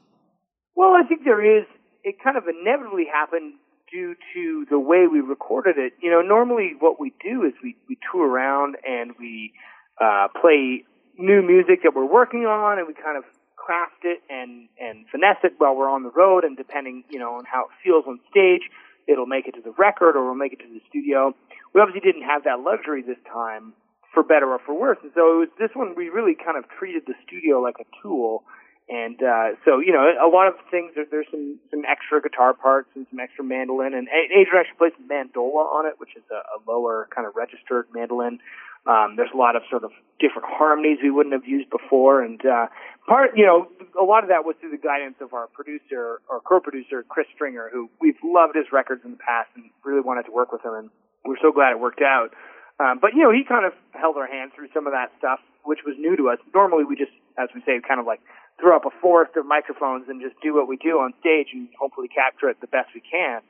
Well, 0.76 0.92
I 0.92 1.08
think 1.08 1.24
there 1.24 1.60
is 1.60 1.66
it 2.04 2.16
kind 2.24 2.38
of 2.38 2.44
inevitably 2.48 3.06
happened 3.12 3.56
due 3.92 4.16
to 4.34 4.66
the 4.70 4.80
way 4.80 5.08
we 5.12 5.20
recorded 5.20 5.78
it. 5.78 5.94
You 6.02 6.12
know, 6.12 6.22
normally 6.22 6.74
what 6.80 7.00
we 7.00 7.14
do 7.24 7.44
is 7.44 7.54
we, 7.64 7.76
we 7.90 7.98
tour 8.12 8.28
around 8.28 8.78
and 8.88 9.12
we 9.20 9.54
uh, 10.02 10.28
play 10.40 10.84
new 11.18 11.42
music 11.42 11.82
that 11.84 11.96
we're 11.96 12.12
working 12.12 12.46
on 12.46 12.78
and 12.78 12.88
we 12.88 12.94
kind 12.94 13.18
of 13.18 13.24
craft 13.56 14.04
it 14.04 14.22
and, 14.30 14.70
and 14.80 15.06
finesse 15.12 15.42
it 15.44 15.54
while 15.58 15.76
we're 15.76 15.90
on 15.90 16.04
the 16.04 16.12
road 16.12 16.44
and 16.44 16.56
depending, 16.58 17.04
you 17.10 17.18
know, 17.18 17.34
on 17.34 17.44
how 17.46 17.62
it 17.66 17.72
feels 17.84 18.06
on 18.08 18.20
stage, 18.30 18.70
it'll 19.08 19.26
make 19.26 19.48
it 19.48 19.54
to 19.54 19.62
the 19.62 19.74
record 19.78 20.16
or 20.16 20.26
we'll 20.26 20.36
make 20.36 20.54
it 20.54 20.60
to 20.60 20.68
the 20.68 20.82
studio. 20.90 21.34
We 21.76 21.82
obviously 21.82 22.00
didn't 22.02 22.24
have 22.24 22.48
that 22.48 22.64
luxury 22.64 23.04
this 23.04 23.20
time 23.28 23.76
for 24.16 24.24
better 24.24 24.48
or 24.48 24.60
for 24.64 24.74
worse. 24.74 24.98
And 25.04 25.12
so 25.14 25.36
it 25.36 25.40
was 25.44 25.52
this 25.60 25.76
one 25.76 25.94
we 25.94 26.08
really 26.08 26.34
kind 26.34 26.56
of 26.58 26.64
treated 26.80 27.04
the 27.06 27.14
studio 27.28 27.60
like 27.60 27.76
a 27.84 27.88
tool 28.02 28.48
and 28.88 29.18
uh, 29.18 29.58
so, 29.66 29.80
you 29.80 29.92
know, 29.92 30.06
a 30.06 30.30
lot 30.30 30.48
of 30.48 30.54
things. 30.70 30.92
There, 30.94 31.06
there's 31.10 31.26
some 31.32 31.58
some 31.72 31.82
extra 31.90 32.22
guitar 32.22 32.54
parts 32.54 32.90
and 32.94 33.08
some 33.10 33.20
extra 33.20 33.44
mandolin, 33.44 33.96
and 33.96 34.08
Adrian 34.14 34.62
actually 34.62 34.78
plays 34.78 34.94
mandola 35.10 35.66
on 35.74 35.88
it, 35.88 35.96
which 35.98 36.16
is 36.16 36.22
a, 36.30 36.36
a 36.36 36.58
lower 36.70 37.10
kind 37.14 37.26
of 37.26 37.36
registered 37.36 37.88
mandolin. 37.94 38.40
Um, 38.86 39.16
there's 39.18 39.34
a 39.34 39.38
lot 39.38 39.56
of 39.56 39.64
sort 39.72 39.84
of 39.84 39.90
different 40.20 40.46
harmonies 40.48 41.00
we 41.02 41.10
wouldn't 41.10 41.34
have 41.34 41.48
used 41.48 41.72
before, 41.72 42.22
and 42.22 42.40
uh, 42.46 42.68
part, 43.08 43.32
you 43.36 43.44
know, 43.44 43.68
a 44.00 44.06
lot 44.06 44.22
of 44.22 44.30
that 44.30 44.46
was 44.46 44.56
through 44.62 44.70
the 44.70 44.78
guidance 44.78 45.16
of 45.20 45.34
our 45.34 45.48
producer 45.48 46.22
or 46.30 46.40
co-producer 46.42 47.04
Chris 47.10 47.26
Stringer, 47.34 47.72
who 47.74 47.90
we've 48.00 48.22
loved 48.24 48.56
his 48.56 48.66
records 48.72 49.02
in 49.04 49.10
the 49.10 49.18
past 49.18 49.50
and 49.56 49.66
really 49.84 50.02
wanted 50.02 50.30
to 50.30 50.32
work 50.32 50.52
with 50.52 50.64
him, 50.64 50.76
and 50.76 50.90
we're 51.26 51.42
so 51.42 51.52
glad 51.52 51.72
it 51.72 51.80
worked 51.80 52.02
out. 52.02 52.32
Um, 52.80 53.00
but 53.00 53.14
you 53.16 53.24
know, 53.24 53.32
he 53.32 53.44
kind 53.48 53.66
of 53.66 53.74
held 53.94 54.18
our 54.18 54.28
hand 54.28 54.52
through 54.56 54.70
some 54.74 54.86
of 54.88 54.94
that 54.94 55.12
stuff, 55.18 55.40
which 55.64 55.80
was 55.86 55.96
new 55.98 56.16
to 56.18 56.30
us. 56.30 56.40
Normally, 56.54 56.84
we 56.84 56.96
just, 56.96 57.14
as 57.40 57.50
we 57.56 57.62
say, 57.66 57.80
kind 57.82 58.00
of 58.00 58.06
like 58.06 58.20
throw 58.60 58.76
up 58.76 58.86
a 58.86 58.94
forest 59.02 59.36
of 59.36 59.46
microphones 59.46 60.08
and 60.08 60.22
just 60.22 60.36
do 60.44 60.54
what 60.56 60.68
we 60.68 60.78
do 60.78 61.00
on 61.00 61.14
stage 61.20 61.52
and 61.52 61.68
hopefully 61.80 62.08
capture 62.08 62.50
it 62.50 62.60
the 62.60 62.72
best 62.72 62.92
we 62.96 63.02
can. 63.04 63.42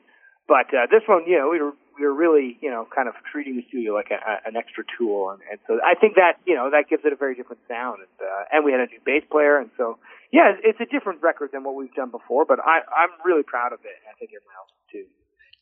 But 0.47 0.69
uh, 0.73 0.85
this 0.89 1.01
one, 1.09 1.25
you 1.25 1.37
know, 1.37 1.49
we 1.49 1.57
were 1.57 1.73
we 1.97 2.05
were 2.05 2.13
really, 2.13 2.59
you 2.61 2.69
know, 2.69 2.85
kind 2.93 3.07
of 3.07 3.15
treating 3.31 3.55
the 3.55 3.65
studio 3.67 3.93
like 3.93 4.11
a, 4.11 4.19
a, 4.19 4.33
an 4.45 4.55
extra 4.55 4.83
tool, 4.97 5.31
and, 5.31 5.41
and 5.49 5.59
so 5.65 5.79
I 5.81 5.95
think 5.97 6.21
that 6.21 6.37
you 6.45 6.53
know 6.53 6.69
that 6.69 6.85
gives 6.85 7.01
it 7.01 7.13
a 7.13 7.15
very 7.15 7.33
different 7.33 7.65
sound. 7.67 8.05
And, 8.05 8.15
uh, 8.21 8.53
and 8.53 8.65
we 8.65 8.71
had 8.71 8.81
a 8.81 8.89
new 8.91 9.01
bass 9.01 9.25
player, 9.25 9.57
and 9.57 9.73
so 9.73 9.97
yeah, 10.29 10.53
it's 10.53 10.77
a 10.77 10.85
different 10.85 11.25
record 11.25 11.49
than 11.49 11.63
what 11.63 11.73
we've 11.73 11.93
done 11.97 12.11
before. 12.11 12.45
But 12.45 12.59
I 12.61 12.85
I'm 12.85 13.13
really 13.25 13.43
proud 13.43 13.73
of 13.73 13.81
it, 13.81 13.97
and 14.05 14.05
I 14.05 14.13
think 14.21 14.37
everyone 14.37 14.53
else 14.53 14.73
too. 14.93 15.09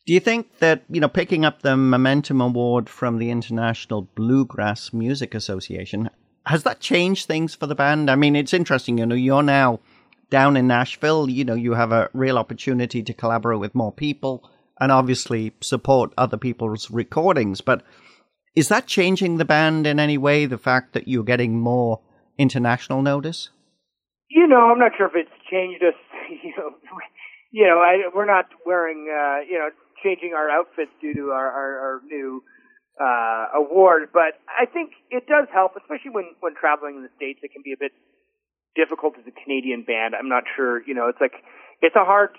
Do 0.06 0.12
you 0.12 0.20
think 0.20 0.58
that 0.58 0.82
you 0.90 1.00
know 1.00 1.08
picking 1.08 1.44
up 1.44 1.62
the 1.62 1.76
Momentum 1.76 2.40
Award 2.40 2.90
from 2.90 3.18
the 3.18 3.30
International 3.30 4.02
Bluegrass 4.02 4.92
Music 4.92 5.34
Association 5.34 6.10
has 6.46 6.62
that 6.64 6.80
changed 6.80 7.26
things 7.26 7.54
for 7.54 7.66
the 7.66 7.74
band? 7.74 8.10
I 8.10 8.16
mean, 8.16 8.36
it's 8.36 8.52
interesting. 8.52 8.98
You 8.98 9.06
know, 9.06 9.14
you're 9.14 9.42
now 9.42 9.80
down 10.28 10.58
in 10.58 10.66
Nashville. 10.66 11.30
You 11.30 11.44
know, 11.44 11.54
you 11.54 11.72
have 11.72 11.90
a 11.90 12.10
real 12.12 12.36
opportunity 12.36 13.02
to 13.02 13.14
collaborate 13.14 13.60
with 13.60 13.74
more 13.74 13.92
people 13.92 14.50
and 14.78 14.92
obviously 14.92 15.54
support 15.62 16.12
other 16.18 16.36
people's 16.36 16.90
recordings. 16.90 17.62
But 17.62 17.82
is 18.54 18.68
that 18.68 18.86
changing 18.86 19.38
the 19.38 19.46
band 19.46 19.86
in 19.86 19.98
any 19.98 20.18
way? 20.18 20.44
The 20.44 20.58
fact 20.58 20.92
that 20.92 21.08
you're 21.08 21.24
getting 21.24 21.58
more 21.58 22.00
international 22.36 23.00
notice? 23.00 23.48
You 24.28 24.46
know, 24.46 24.70
I'm 24.70 24.78
not 24.78 24.92
sure 24.98 25.06
if 25.06 25.14
it's 25.14 25.50
changed 25.50 25.82
us. 25.82 25.94
You 26.42 26.52
know, 26.56 26.70
you 27.52 27.66
know, 27.66 27.78
I, 27.78 28.08
we're 28.12 28.24
not 28.24 28.46
wearing, 28.66 29.06
uh, 29.08 29.40
you 29.48 29.58
know, 29.58 29.68
changing 30.04 30.36
our 30.36 30.52
outfits 30.52 30.92
due 31.00 31.14
to 31.14 31.32
our, 31.32 31.48
our, 31.48 31.72
our 31.80 32.00
new 32.04 32.44
uh, 33.00 33.58
award. 33.58 34.12
But 34.12 34.38
I 34.46 34.68
think 34.68 34.92
it 35.10 35.26
does 35.26 35.48
help, 35.52 35.72
especially 35.80 36.12
when 36.12 36.36
when 36.40 36.54
traveling 36.54 37.00
in 37.00 37.02
the 37.02 37.10
states. 37.16 37.40
It 37.42 37.50
can 37.50 37.64
be 37.64 37.72
a 37.72 37.80
bit 37.80 37.92
difficult 38.76 39.16
as 39.18 39.24
a 39.26 39.34
Canadian 39.34 39.82
band. 39.82 40.14
I'm 40.14 40.28
not 40.28 40.44
sure. 40.54 40.84
You 40.86 40.94
know, 40.94 41.08
it's 41.08 41.20
like 41.20 41.34
it's 41.80 41.96
a 41.96 42.04
hard 42.04 42.36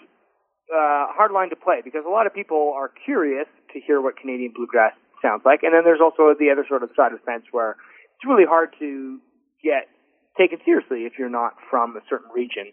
uh, 0.71 1.11
hard 1.11 1.31
line 1.31 1.49
to 1.49 1.57
play 1.57 1.81
because 1.83 2.05
a 2.07 2.13
lot 2.13 2.27
of 2.27 2.33
people 2.33 2.71
are 2.75 2.91
curious 3.03 3.47
to 3.73 3.81
hear 3.81 3.99
what 3.99 4.15
Canadian 4.15 4.53
bluegrass 4.55 4.93
sounds 5.21 5.41
like, 5.43 5.63
and 5.63 5.73
then 5.73 5.83
there's 5.83 6.03
also 6.03 6.31
the 6.37 6.51
other 6.51 6.65
sort 6.67 6.83
of 6.83 6.89
side 6.95 7.11
of 7.11 7.19
the 7.19 7.25
fence 7.25 7.43
where 7.51 7.75
it's 8.15 8.23
really 8.23 8.47
hard 8.47 8.71
to 8.79 9.19
get 9.63 9.91
taken 10.37 10.59
seriously 10.63 11.03
if 11.03 11.13
you're 11.17 11.31
not 11.31 11.55
from 11.69 11.95
a 11.95 12.03
certain 12.09 12.29
region. 12.31 12.71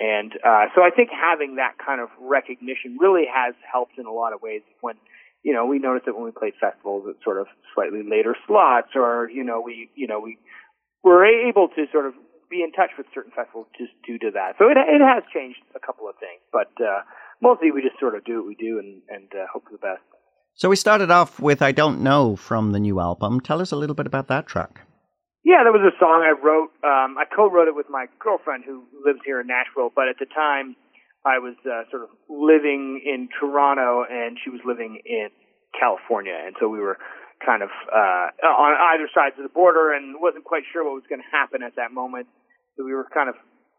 And 0.00 0.32
uh, 0.46 0.70
so 0.74 0.82
I 0.82 0.90
think 0.94 1.10
having 1.10 1.56
that 1.56 1.74
kind 1.84 2.00
of 2.00 2.08
recognition 2.20 2.98
really 3.00 3.26
has 3.26 3.54
helped 3.70 3.98
in 3.98 4.06
a 4.06 4.12
lot 4.12 4.32
of 4.32 4.40
ways. 4.40 4.62
When 4.80 4.94
you 5.42 5.52
know 5.52 5.66
we 5.66 5.78
noticed 5.78 6.06
that 6.06 6.14
when 6.14 6.24
we 6.24 6.30
played 6.30 6.54
festivals 6.60 7.04
at 7.08 7.22
sort 7.24 7.40
of 7.40 7.46
slightly 7.74 8.02
later 8.08 8.36
slots, 8.46 8.94
or 8.94 9.28
you 9.30 9.42
know 9.42 9.60
we 9.60 9.90
you 9.96 10.06
know 10.06 10.20
we 10.20 10.38
were 11.02 11.26
able 11.26 11.68
to 11.74 11.86
sort 11.90 12.06
of 12.06 12.14
be 12.50 12.62
in 12.62 12.72
touch 12.72 12.90
with 12.96 13.06
certain 13.12 13.32
festivals 13.34 13.66
just 13.76 13.92
due 14.06 14.18
to 14.18 14.30
that. 14.34 14.54
So 14.58 14.70
it 14.70 14.78
it 14.78 15.02
has 15.02 15.24
changed 15.34 15.58
a 15.74 15.80
couple 15.80 16.08
of 16.08 16.14
things, 16.20 16.40
but 16.52 16.70
uh, 16.78 17.02
mostly 17.42 17.70
we 17.72 17.82
just 17.82 17.98
sort 17.98 18.14
of 18.14 18.24
do 18.24 18.38
what 18.38 18.46
we 18.46 18.54
do 18.54 18.78
and 18.78 19.02
and 19.08 19.28
uh, 19.34 19.46
hope 19.52 19.64
for 19.64 19.72
the 19.72 19.78
best. 19.78 20.02
So 20.54 20.68
we 20.68 20.76
started 20.76 21.10
off 21.10 21.40
with 21.40 21.60
"I 21.60 21.72
Don't 21.72 22.02
Know" 22.02 22.36
from 22.36 22.70
the 22.70 22.80
new 22.80 23.00
album. 23.00 23.40
Tell 23.40 23.60
us 23.60 23.72
a 23.72 23.76
little 23.76 23.94
bit 23.94 24.06
about 24.06 24.28
that 24.28 24.46
track. 24.46 24.82
Yeah, 25.48 25.64
that 25.64 25.72
was 25.72 25.80
a 25.80 25.96
song 25.96 26.20
I 26.20 26.36
wrote. 26.36 26.76
Um, 26.84 27.16
I 27.16 27.24
co-wrote 27.24 27.72
it 27.72 27.74
with 27.74 27.88
my 27.88 28.04
girlfriend 28.20 28.68
who 28.68 28.84
lives 29.00 29.24
here 29.24 29.40
in 29.40 29.48
Nashville, 29.48 29.88
but 29.88 30.04
at 30.04 30.20
the 30.20 30.28
time 30.28 30.76
I 31.24 31.40
was 31.40 31.56
uh, 31.64 31.88
sort 31.88 32.04
of 32.04 32.12
living 32.28 33.00
in 33.00 33.32
Toronto 33.32 34.04
and 34.04 34.36
she 34.36 34.52
was 34.52 34.60
living 34.68 35.00
in 35.08 35.32
California, 35.72 36.36
and 36.36 36.52
so 36.60 36.68
we 36.68 36.84
were 36.84 37.00
kind 37.40 37.64
of 37.64 37.72
uh, 37.88 38.28
on 38.44 38.76
either 38.92 39.08
sides 39.16 39.40
of 39.40 39.42
the 39.42 39.48
border 39.48 39.88
and 39.96 40.20
wasn't 40.20 40.44
quite 40.44 40.68
sure 40.68 40.84
what 40.84 41.00
was 41.00 41.08
going 41.08 41.24
to 41.24 41.30
happen 41.32 41.64
at 41.64 41.80
that 41.80 41.96
moment. 41.96 42.28
So 42.76 42.84
we 42.84 42.92
were 42.92 43.08
kind 43.08 43.32
of 43.32 43.36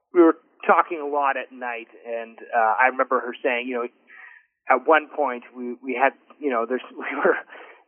we 0.10 0.25
were 0.25 0.41
talking 0.65 0.97
a 0.97 1.05
lot 1.05 1.38
at 1.38 1.53
night, 1.53 1.93
and 2.01 2.34
uh, 2.49 2.82
I 2.82 2.89
remember 2.89 3.21
her 3.21 3.38
saying, 3.45 3.69
you 3.69 3.77
know, 3.77 3.86
at 4.73 4.89
one 4.89 5.05
point 5.05 5.45
we 5.53 5.77
we 5.86 5.93
had 5.93 6.17
you 6.41 6.49
know 6.49 6.65
there's 6.65 6.82
we 6.97 7.13
were 7.13 7.38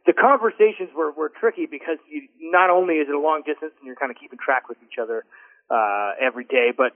the 0.06 0.14
conversations 0.14 0.90
were, 0.96 1.12
were 1.12 1.30
tricky 1.30 1.68
because 1.70 1.98
you, 2.10 2.28
not 2.40 2.70
only 2.70 2.96
is 2.96 3.08
it 3.08 3.16
a 3.16 3.20
long 3.20 3.44
distance 3.46 3.74
and 3.78 3.86
you're 3.86 3.96
kind 3.96 4.12
of 4.12 4.18
keeping 4.18 4.40
track 4.40 4.68
with 4.70 4.78
each 4.84 4.98
other 5.02 5.26
uh, 5.70 6.12
every 6.20 6.44
day, 6.44 6.70
but 6.76 6.94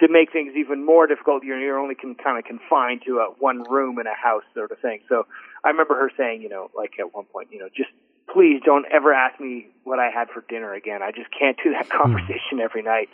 to 0.00 0.06
make 0.08 0.30
things 0.30 0.54
even 0.56 0.84
more 0.84 1.06
difficult, 1.06 1.42
you're, 1.42 1.58
you're 1.58 1.78
only 1.78 1.94
can, 1.94 2.14
kind 2.14 2.38
of 2.38 2.44
confined 2.44 3.02
to 3.06 3.18
a 3.18 3.34
one 3.38 3.64
room 3.68 3.98
in 3.98 4.06
a 4.06 4.14
house 4.14 4.44
sort 4.54 4.70
of 4.70 4.78
thing. 4.78 5.00
So 5.08 5.26
I 5.64 5.70
remember 5.70 5.94
her 5.94 6.10
saying, 6.16 6.42
you 6.42 6.48
know, 6.48 6.70
like 6.76 6.92
at 7.00 7.12
one 7.12 7.24
point, 7.24 7.48
you 7.50 7.58
know, 7.58 7.68
just 7.74 7.90
please 8.32 8.60
don't 8.64 8.86
ever 8.92 9.12
ask 9.12 9.40
me 9.40 9.66
what 9.84 9.98
I 9.98 10.10
had 10.10 10.28
for 10.30 10.44
dinner 10.48 10.74
again. 10.74 11.02
I 11.02 11.10
just 11.10 11.30
can't 11.36 11.56
do 11.64 11.72
that 11.72 11.88
conversation 11.90 12.60
every 12.62 12.82
night. 12.82 13.08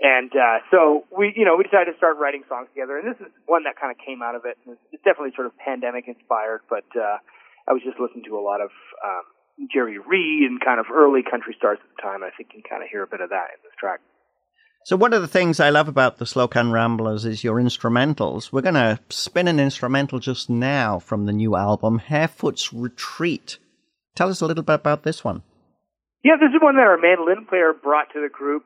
And 0.00 0.32
uh, 0.34 0.58
so 0.70 1.04
we, 1.16 1.32
you 1.36 1.44
know, 1.44 1.54
we 1.56 1.64
decided 1.64 1.92
to 1.92 1.96
start 1.96 2.16
writing 2.18 2.42
songs 2.48 2.66
together, 2.74 2.98
and 2.98 3.06
this 3.06 3.20
is 3.20 3.32
one 3.46 3.62
that 3.64 3.78
kind 3.78 3.92
of 3.92 3.98
came 4.04 4.20
out 4.20 4.34
of 4.34 4.42
it. 4.44 4.58
It's 4.90 5.02
definitely 5.04 5.30
sort 5.36 5.46
of 5.46 5.56
pandemic 5.58 6.08
inspired, 6.08 6.62
but 6.68 6.84
uh, 6.98 7.18
I 7.68 7.72
was 7.72 7.82
just 7.82 8.00
listening 8.00 8.24
to 8.26 8.38
a 8.38 8.42
lot 8.42 8.60
of 8.60 8.70
um, 9.04 9.68
Jerry 9.72 9.98
Reed 9.98 10.50
and 10.50 10.60
kind 10.60 10.80
of 10.80 10.86
early 10.92 11.22
country 11.22 11.54
stars 11.56 11.78
at 11.82 11.88
the 11.96 12.02
time. 12.02 12.22
I 12.22 12.30
think 12.36 12.50
you 12.54 12.62
can 12.62 12.68
kind 12.68 12.82
of 12.82 12.88
hear 12.90 13.02
a 13.02 13.06
bit 13.06 13.20
of 13.20 13.30
that 13.30 13.54
in 13.54 13.60
this 13.62 13.72
track. 13.78 14.00
So 14.84 14.96
one 14.96 15.12
of 15.12 15.22
the 15.22 15.28
things 15.28 15.60
I 15.60 15.70
love 15.70 15.86
about 15.86 16.18
the 16.18 16.24
Slocan 16.24 16.72
Ramblers 16.72 17.24
is 17.24 17.44
your 17.44 17.60
instrumentals. 17.60 18.50
We're 18.50 18.62
going 18.62 18.74
to 18.74 18.98
spin 19.10 19.46
an 19.46 19.60
instrumental 19.60 20.18
just 20.18 20.50
now 20.50 20.98
from 20.98 21.26
the 21.26 21.32
new 21.32 21.54
album, 21.54 22.00
Harefoot's 22.00 22.72
Retreat. 22.72 23.58
Tell 24.16 24.28
us 24.28 24.40
a 24.40 24.46
little 24.46 24.64
bit 24.64 24.74
about 24.74 25.04
this 25.04 25.22
one. 25.22 25.42
Yeah, 26.24 26.34
this 26.34 26.50
is 26.50 26.60
one 26.60 26.76
that 26.76 26.82
our 26.82 26.98
mandolin 26.98 27.46
player 27.48 27.72
brought 27.72 28.12
to 28.14 28.20
the 28.20 28.28
group. 28.28 28.64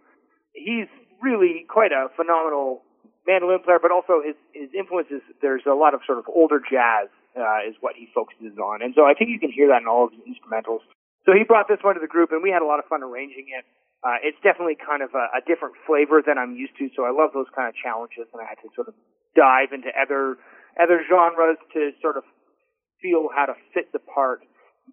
He's 0.52 0.88
really 1.22 1.66
quite 1.68 1.92
a 1.92 2.08
phenomenal 2.16 2.82
mandolin 3.26 3.60
player, 3.62 3.78
but 3.80 3.90
also 3.90 4.20
his 4.24 4.36
his 4.52 4.70
influences. 4.72 5.20
There's 5.42 5.62
a 5.66 5.74
lot 5.74 5.92
of 5.92 6.00
sort 6.06 6.18
of 6.18 6.24
older 6.34 6.60
jazz 6.60 7.08
uh, 7.36 7.68
is 7.68 7.76
what 7.84 7.94
he 7.94 8.08
focuses 8.10 8.56
on. 8.58 8.80
And 8.82 8.96
so 8.96 9.04
I 9.04 9.12
think 9.12 9.30
you 9.30 9.38
can 9.38 9.52
hear 9.52 9.68
that 9.68 9.84
in 9.84 9.88
all 9.88 10.08
of 10.08 10.12
his 10.16 10.24
instrumentals. 10.24 10.80
So 11.28 11.36
he 11.36 11.44
brought 11.44 11.68
this 11.68 11.82
one 11.82 11.94
to 11.94 12.00
the 12.00 12.08
group, 12.08 12.32
and 12.32 12.42
we 12.42 12.50
had 12.50 12.62
a 12.62 12.68
lot 12.68 12.80
of 12.80 12.86
fun 12.88 13.04
arranging 13.04 13.52
it. 13.52 13.64
Uh, 14.04 14.22
it's 14.22 14.38
definitely 14.40 14.78
kind 14.78 15.02
of 15.02 15.10
a, 15.12 15.38
a 15.38 15.42
different 15.44 15.74
flavor 15.86 16.22
than 16.22 16.38
I'm 16.38 16.54
used 16.54 16.76
to, 16.78 16.88
so 16.94 17.04
I 17.04 17.10
love 17.10 17.34
those 17.34 17.50
kind 17.54 17.66
of 17.66 17.74
challenges, 17.74 18.30
and 18.30 18.38
I 18.38 18.46
had 18.46 18.60
to 18.62 18.68
sort 18.74 18.88
of 18.88 18.94
dive 19.34 19.74
into 19.74 19.90
other 19.92 20.38
other 20.76 21.00
genres 21.08 21.56
to 21.72 21.90
sort 22.04 22.16
of 22.16 22.24
feel 23.00 23.28
how 23.34 23.46
to 23.46 23.56
fit 23.72 23.92
the 23.92 23.98
part. 23.98 24.44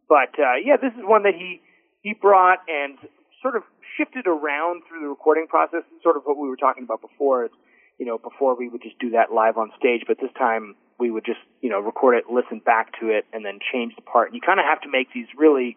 But 0.07 0.33
uh, 0.39 0.57
yeah, 0.63 0.77
this 0.81 0.95
is 0.97 1.03
one 1.03 1.23
that 1.23 1.35
he 1.35 1.61
he 2.01 2.15
brought 2.15 2.59
and 2.67 2.97
sort 3.43 3.55
of 3.55 3.63
shifted 3.97 4.25
around 4.25 4.83
through 4.87 5.01
the 5.01 5.11
recording 5.11 5.45
process, 5.47 5.83
sort 6.01 6.17
of 6.17 6.23
what 6.23 6.37
we 6.37 6.47
were 6.47 6.57
talking 6.57 6.83
about 6.83 7.01
before. 7.01 7.45
It's, 7.45 7.55
you 7.99 8.07
know, 8.07 8.17
before 8.17 8.57
we 8.57 8.69
would 8.69 8.81
just 8.81 8.97
do 8.97 9.11
that 9.11 9.31
live 9.31 9.57
on 9.57 9.71
stage, 9.77 10.03
but 10.07 10.17
this 10.19 10.31
time 10.33 10.75
we 11.03 11.11
would 11.11 11.25
just 11.25 11.43
you 11.59 11.69
know 11.69 11.83
record 11.83 12.15
it, 12.15 12.31
listen 12.31 12.63
back 12.63 12.97
to 13.01 13.11
it, 13.11 13.27
and 13.33 13.43
then 13.43 13.59
change 13.59 13.91
the 13.99 14.01
part. 14.01 14.31
And 14.31 14.35
you 14.35 14.41
kind 14.41 14.59
of 14.59 14.65
have 14.65 14.79
to 14.87 14.89
make 14.89 15.11
these 15.11 15.27
really 15.35 15.75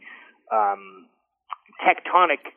um, 0.55 1.11
tectonic 1.83 2.55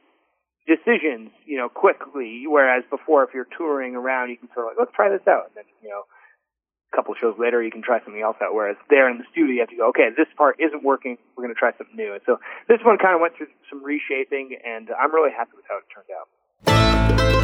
decisions, 0.70 1.34
you 1.50 1.58
know, 1.58 1.68
quickly. 1.68 2.46
Whereas 2.46 2.84
before, 2.94 3.26
if 3.26 3.34
you're 3.34 3.50
touring 3.58 3.96
around, 3.96 4.30
you 4.30 4.38
can 4.38 4.50
sort 4.54 4.70
of 4.70 4.78
like, 4.78 4.80
let's 4.86 4.94
try 4.94 5.10
this 5.10 5.26
out, 5.26 5.50
and 5.50 5.56
then 5.58 5.66
you 5.82 5.90
know, 5.90 6.06
a 6.06 6.96
couple 6.96 7.18
shows 7.18 7.34
later, 7.42 7.58
you 7.66 7.72
can 7.72 7.82
try 7.82 7.98
something 8.06 8.22
else 8.22 8.38
out. 8.38 8.54
Whereas 8.54 8.78
there 8.94 9.10
in 9.10 9.18
the 9.18 9.26
studio, 9.34 9.54
you 9.58 9.60
have 9.66 9.74
to 9.74 9.82
go, 9.82 9.90
okay, 9.90 10.14
this 10.14 10.30
part 10.38 10.62
isn't 10.62 10.86
working. 10.86 11.18
We're 11.34 11.50
going 11.50 11.56
to 11.56 11.60
try 11.60 11.74
something 11.74 11.98
new. 11.98 12.14
And 12.14 12.22
so 12.30 12.38
this 12.70 12.86
one 12.86 13.02
kind 13.02 13.18
of 13.18 13.22
went 13.22 13.34
through 13.34 13.50
some 13.66 13.82
reshaping, 13.82 14.58
and 14.62 14.94
I'm 14.94 15.10
really 15.10 15.34
happy 15.34 15.58
with 15.58 15.66
how 15.66 15.82
it 15.82 15.90
turned 15.90 16.14
out. 16.14 17.39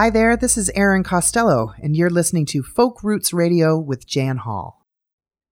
Hi 0.00 0.08
there, 0.08 0.34
this 0.34 0.56
is 0.56 0.70
Aaron 0.74 1.04
Costello, 1.04 1.74
and 1.82 1.94
you're 1.94 2.08
listening 2.08 2.46
to 2.46 2.62
Folk 2.62 3.04
Roots 3.04 3.34
Radio 3.34 3.78
with 3.78 4.06
Jan 4.06 4.38
Hall. 4.38 4.86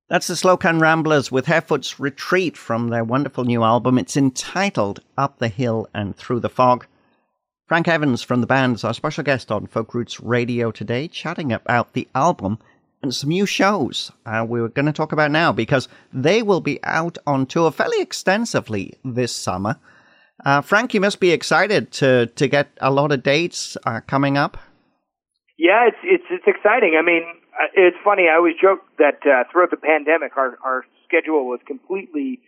That's 0.09 0.27
the 0.27 0.33
Slocan 0.33 0.81
Ramblers 0.81 1.31
with 1.31 1.45
Harefoot's 1.45 2.01
Retreat 2.01 2.57
from 2.57 2.89
their 2.89 3.05
wonderful 3.05 3.45
new 3.45 3.63
album. 3.63 3.99
It's 3.99 4.17
entitled 4.17 5.01
Up 5.19 5.39
the 5.39 5.49
Hill 5.49 5.87
and 5.93 6.17
Through 6.17 6.41
the 6.41 6.49
Fog. 6.49 6.87
Frank 7.67 7.89
Evans 7.89 8.23
from 8.23 8.41
the 8.41 8.47
band 8.47 8.77
is 8.77 8.85
our 8.85 8.95
special 8.95 9.23
guest 9.23 9.53
on 9.53 9.67
Folk 9.67 9.93
Roots 9.93 10.19
Radio 10.19 10.71
today, 10.71 11.09
chatting 11.09 11.53
about 11.53 11.93
the 11.93 12.09
album 12.15 12.59
and 13.03 13.15
some 13.15 13.29
new 13.29 13.45
shows 13.45 14.13
uh, 14.25 14.47
we're 14.49 14.69
going 14.69 14.87
to 14.87 14.93
talk 14.95 15.13
about 15.13 15.31
now 15.31 15.53
because 15.53 15.89
they 16.11 16.43
will 16.43 16.63
be 16.63 16.83
out 16.85 17.19
on 17.27 17.45
tour 17.45 17.71
fairly 17.71 18.01
extensively 18.01 18.95
this 19.05 19.37
summer. 19.37 19.77
Uh, 20.45 20.61
Frank, 20.61 20.95
you 20.95 21.01
must 21.01 21.21
be 21.21 21.31
excited 21.33 21.91
to 21.91 22.27
to 22.27 22.47
get 22.47 22.69
a 22.81 22.91
lot 22.91 23.13
of 23.13 23.23
dates 23.23 23.77
uh, 23.85 24.01
coming 24.07 24.37
up. 24.37 24.57
Yeah, 25.59 25.89
it's 25.89 25.99
it's 26.03 26.25
it's 26.31 26.47
exciting. 26.47 26.97
I 26.99 27.03
mean, 27.03 27.25
uh, 27.59 27.67
it's 27.75 27.97
funny. 28.05 28.29
I 28.31 28.37
always 28.37 28.55
joke 28.61 28.81
that 28.99 29.19
uh, 29.27 29.45
throughout 29.51 29.71
the 29.71 29.77
pandemic, 29.77 30.37
our 30.37 30.59
our 30.65 30.85
schedule 31.05 31.47
was 31.47 31.59
completely 31.67 32.41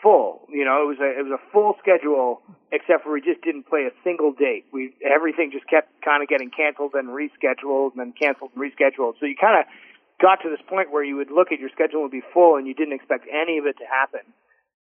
full. 0.00 0.46
You 0.48 0.64
know, 0.64 0.82
it 0.84 0.86
was 0.86 0.98
a 1.02 1.10
it 1.18 1.26
was 1.26 1.34
a 1.34 1.42
full 1.50 1.74
schedule, 1.82 2.42
except 2.70 3.02
for 3.02 3.12
we 3.12 3.20
just 3.20 3.42
didn't 3.42 3.66
play 3.66 3.90
a 3.90 3.94
single 4.04 4.30
date. 4.30 4.66
We 4.72 4.94
everything 5.02 5.50
just 5.50 5.66
kept 5.66 5.90
kind 6.04 6.22
of 6.22 6.28
getting 6.28 6.50
canceled 6.54 6.94
and 6.94 7.10
rescheduled 7.10 7.98
and 7.98 7.98
then 7.98 8.14
canceled 8.14 8.54
and 8.54 8.62
rescheduled. 8.62 9.18
So 9.18 9.26
you 9.26 9.34
kind 9.34 9.58
of 9.58 9.66
got 10.22 10.38
to 10.46 10.50
this 10.50 10.62
point 10.70 10.94
where 10.94 11.02
you 11.02 11.16
would 11.16 11.34
look 11.34 11.50
at 11.50 11.58
your 11.58 11.70
schedule 11.74 12.02
and 12.02 12.14
be 12.14 12.22
full, 12.32 12.54
and 12.54 12.68
you 12.68 12.74
didn't 12.74 12.94
expect 12.94 13.26
any 13.26 13.58
of 13.58 13.66
it 13.66 13.74
to 13.82 13.86
happen 13.90 14.22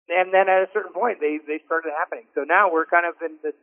and 0.10 0.34
then 0.34 0.50
at 0.50 0.64
a 0.64 0.70
certain 0.74 0.94
point 0.94 1.20
they 1.20 1.40
they 1.46 1.62
started 1.66 1.92
happening. 1.98 2.26
So 2.36 2.44
now 2.44 2.72
we're 2.72 2.86
kind 2.86 3.06
of 3.06 3.16
in 3.22 3.38
this 3.44 3.56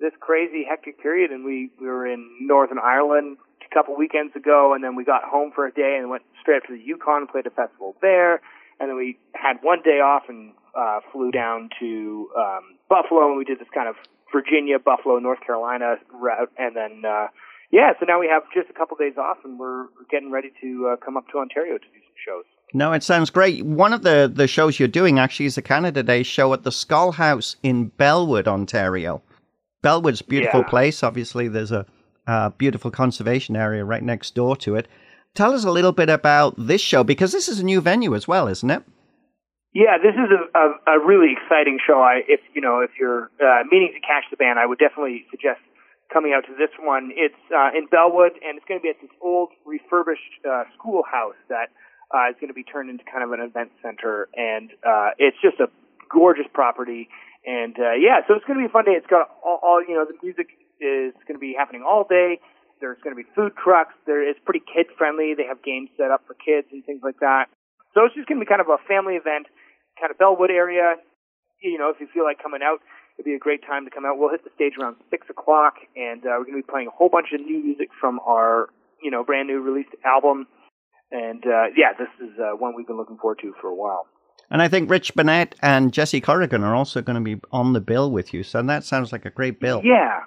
this 0.00 0.12
crazy 0.20 0.64
hectic 0.68 1.00
period, 1.00 1.30
and 1.30 1.44
we 1.44 1.70
we 1.80 1.86
were 1.86 2.06
in 2.06 2.28
Northern 2.40 2.78
Ireland 2.78 3.38
a 3.64 3.74
couple 3.74 3.96
weekends 3.96 4.34
ago, 4.36 4.74
and 4.74 4.82
then 4.84 4.94
we 4.94 5.04
got 5.04 5.24
home 5.24 5.52
for 5.54 5.66
a 5.66 5.72
day 5.72 5.96
and 5.98 6.10
went 6.10 6.22
straight 6.40 6.58
up 6.58 6.64
to 6.68 6.74
the 6.74 6.82
Yukon 6.82 7.22
and 7.22 7.28
played 7.28 7.46
a 7.46 7.50
festival 7.50 7.96
there, 8.02 8.40
and 8.80 8.88
then 8.88 8.96
we 8.96 9.18
had 9.34 9.56
one 9.62 9.82
day 9.82 10.00
off 10.00 10.24
and 10.28 10.52
uh, 10.76 11.00
flew 11.12 11.30
down 11.30 11.70
to 11.80 12.28
um, 12.36 12.78
Buffalo, 12.88 13.28
and 13.28 13.38
we 13.38 13.44
did 13.44 13.58
this 13.58 13.68
kind 13.74 13.88
of 13.88 13.96
Virginia, 14.32 14.78
Buffalo, 14.78 15.18
North 15.18 15.40
Carolina 15.46 15.96
route, 16.12 16.50
and 16.58 16.76
then. 16.76 17.02
uh 17.04 17.28
yeah, 17.74 17.90
so 17.98 18.06
now 18.06 18.20
we 18.20 18.28
have 18.28 18.44
just 18.54 18.70
a 18.70 18.72
couple 18.72 18.96
days 18.96 19.18
off, 19.18 19.38
and 19.42 19.58
we're 19.58 19.86
getting 20.08 20.30
ready 20.30 20.52
to 20.62 20.92
uh, 20.92 20.96
come 21.04 21.16
up 21.16 21.26
to 21.32 21.38
Ontario 21.38 21.74
to 21.74 21.84
do 21.90 21.98
some 22.06 22.18
shows. 22.22 22.44
No, 22.76 22.92
it 22.92 23.04
sounds 23.04 23.30
great. 23.30 23.64
One 23.64 23.92
of 23.92 24.02
the, 24.02 24.30
the 24.32 24.48
shows 24.48 24.80
you're 24.80 24.88
doing 24.88 25.20
actually 25.20 25.46
is 25.46 25.56
a 25.56 25.62
Canada 25.62 26.02
Day 26.02 26.24
show 26.24 26.52
at 26.52 26.64
the 26.64 26.72
Skull 26.72 27.12
House 27.12 27.54
in 27.62 27.92
Belwood, 27.96 28.48
Ontario. 28.48 29.22
Belwood's 29.80 30.20
a 30.20 30.24
beautiful 30.24 30.60
yeah. 30.60 30.68
place. 30.68 31.04
Obviously, 31.04 31.46
there's 31.46 31.70
a, 31.70 31.86
a 32.26 32.50
beautiful 32.50 32.90
conservation 32.90 33.54
area 33.54 33.84
right 33.84 34.02
next 34.02 34.34
door 34.34 34.56
to 34.56 34.74
it. 34.74 34.88
Tell 35.34 35.52
us 35.52 35.64
a 35.64 35.70
little 35.70 35.92
bit 35.92 36.10
about 36.10 36.54
this 36.58 36.80
show 36.80 37.04
because 37.04 37.30
this 37.30 37.48
is 37.48 37.60
a 37.60 37.64
new 37.64 37.80
venue 37.80 38.12
as 38.12 38.26
well, 38.26 38.48
isn't 38.48 38.70
it? 38.70 38.82
Yeah, 39.72 39.98
this 39.98 40.14
is 40.14 40.30
a, 40.30 40.58
a, 40.58 40.98
a 40.98 41.06
really 41.06 41.30
exciting 41.32 41.78
show. 41.84 42.00
I, 42.00 42.22
if 42.26 42.40
you 42.54 42.60
know, 42.60 42.80
if 42.80 42.90
you're 42.98 43.30
uh, 43.42 43.62
meaning 43.70 43.90
to 43.94 44.00
catch 44.00 44.24
the 44.30 44.36
band, 44.36 44.58
I 44.58 44.66
would 44.66 44.78
definitely 44.78 45.26
suggest 45.30 45.60
coming 46.12 46.32
out 46.32 46.46
to 46.46 46.54
this 46.58 46.70
one. 46.78 47.10
It's 47.14 47.34
uh, 47.54 47.76
in 47.76 47.86
Bellwood, 47.86 48.32
and 48.42 48.56
it's 48.56 48.66
going 48.66 48.78
to 48.78 48.82
be 48.82 48.90
at 48.90 49.00
this 49.00 49.10
old 49.20 49.50
refurbished 49.66 50.42
uh, 50.46 50.64
schoolhouse 50.78 51.38
that 51.48 51.70
uh, 52.12 52.30
is 52.30 52.36
going 52.40 52.48
to 52.48 52.54
be 52.54 52.64
turned 52.64 52.90
into 52.90 53.04
kind 53.04 53.22
of 53.22 53.32
an 53.32 53.40
event 53.40 53.70
center, 53.82 54.28
and 54.34 54.70
uh, 54.82 55.16
it's 55.18 55.36
just 55.40 55.60
a 55.60 55.68
gorgeous 56.10 56.46
property. 56.52 57.08
And 57.46 57.76
uh, 57.76 57.92
yeah, 58.00 58.24
so 58.26 58.34
it's 58.34 58.44
going 58.44 58.58
to 58.58 58.64
be 58.64 58.70
a 58.70 58.72
fun 58.72 58.84
day. 58.84 58.96
It's 58.96 59.06
got 59.06 59.28
all, 59.44 59.60
all 59.62 59.78
you 59.84 59.94
know, 59.94 60.04
the 60.04 60.16
music 60.24 60.48
is 60.80 61.12
going 61.28 61.36
to 61.36 61.42
be 61.42 61.54
happening 61.56 61.84
all 61.84 62.04
day. 62.08 62.40
There's 62.80 62.98
going 63.04 63.14
to 63.14 63.20
be 63.20 63.28
food 63.36 63.52
trucks. 63.56 63.94
There 64.06 64.24
is 64.24 64.36
pretty 64.44 64.60
kid 64.64 64.86
friendly. 64.98 65.34
They 65.36 65.44
have 65.44 65.62
games 65.62 65.88
set 65.96 66.10
up 66.10 66.24
for 66.26 66.34
kids 66.34 66.68
and 66.72 66.84
things 66.84 67.00
like 67.04 67.20
that. 67.20 67.46
So 67.94 68.04
it's 68.04 68.14
just 68.14 68.28
going 68.28 68.40
to 68.40 68.44
be 68.44 68.48
kind 68.48 68.60
of 68.60 68.68
a 68.68 68.80
family 68.88 69.14
event, 69.14 69.46
kind 70.00 70.10
of 70.10 70.18
Belwood 70.18 70.50
area. 70.50 70.96
You 71.62 71.78
know, 71.78 71.88
if 71.90 72.00
you 72.00 72.08
feel 72.12 72.24
like 72.24 72.42
coming 72.42 72.60
out, 72.60 72.80
it'd 73.16 73.24
be 73.24 73.34
a 73.34 73.38
great 73.38 73.62
time 73.64 73.84
to 73.84 73.90
come 73.90 74.04
out. 74.04 74.18
We'll 74.18 74.30
hit 74.30 74.42
the 74.42 74.50
stage 74.54 74.74
around 74.80 74.96
six 75.08 75.28
o'clock, 75.30 75.74
and 75.96 76.20
uh, 76.26 76.34
we're 76.36 76.50
going 76.50 76.58
to 76.60 76.66
be 76.66 76.70
playing 76.70 76.88
a 76.88 76.96
whole 76.96 77.08
bunch 77.08 77.28
of 77.32 77.40
new 77.40 77.62
music 77.62 77.88
from 78.00 78.18
our, 78.26 78.68
you 79.00 79.10
know, 79.10 79.22
brand 79.22 79.48
new 79.48 79.60
released 79.60 79.94
album. 80.04 80.46
And 81.14 81.46
uh, 81.46 81.70
yeah, 81.78 81.94
this 81.96 82.10
is 82.18 82.34
uh, 82.40 82.56
one 82.58 82.74
we've 82.74 82.88
been 82.88 82.96
looking 82.96 83.16
forward 83.16 83.38
to 83.42 83.54
for 83.60 83.68
a 83.68 83.74
while. 83.74 84.06
And 84.50 84.60
I 84.60 84.66
think 84.66 84.90
Rich 84.90 85.14
Burnett 85.14 85.54
and 85.62 85.92
Jesse 85.92 86.20
Corrigan 86.20 86.64
are 86.64 86.74
also 86.74 87.00
going 87.00 87.14
to 87.14 87.22
be 87.22 87.40
on 87.52 87.72
the 87.72 87.80
bill 87.80 88.10
with 88.10 88.34
you. 88.34 88.42
So 88.42 88.60
that 88.62 88.82
sounds 88.84 89.12
like 89.12 89.24
a 89.24 89.30
great 89.30 89.60
bill. 89.60 89.80
Yeah. 89.84 90.26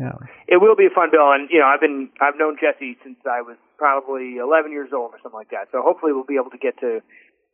Yeah. 0.00 0.16
It 0.48 0.60
will 0.60 0.74
be 0.74 0.86
a 0.86 0.94
fun 0.94 1.10
bill. 1.12 1.30
And, 1.30 1.48
you 1.50 1.60
know, 1.60 1.66
I've 1.66 1.80
been, 1.80 2.08
I've 2.20 2.36
known 2.36 2.56
Jesse 2.58 2.96
since 3.04 3.18
I 3.30 3.42
was 3.42 3.56
probably 3.76 4.38
11 4.38 4.72
years 4.72 4.90
old 4.92 5.12
or 5.12 5.18
something 5.22 5.38
like 5.38 5.50
that. 5.50 5.68
So 5.70 5.82
hopefully 5.84 6.12
we'll 6.12 6.24
be 6.24 6.40
able 6.40 6.50
to 6.50 6.58
get 6.58 6.80
to 6.80 7.00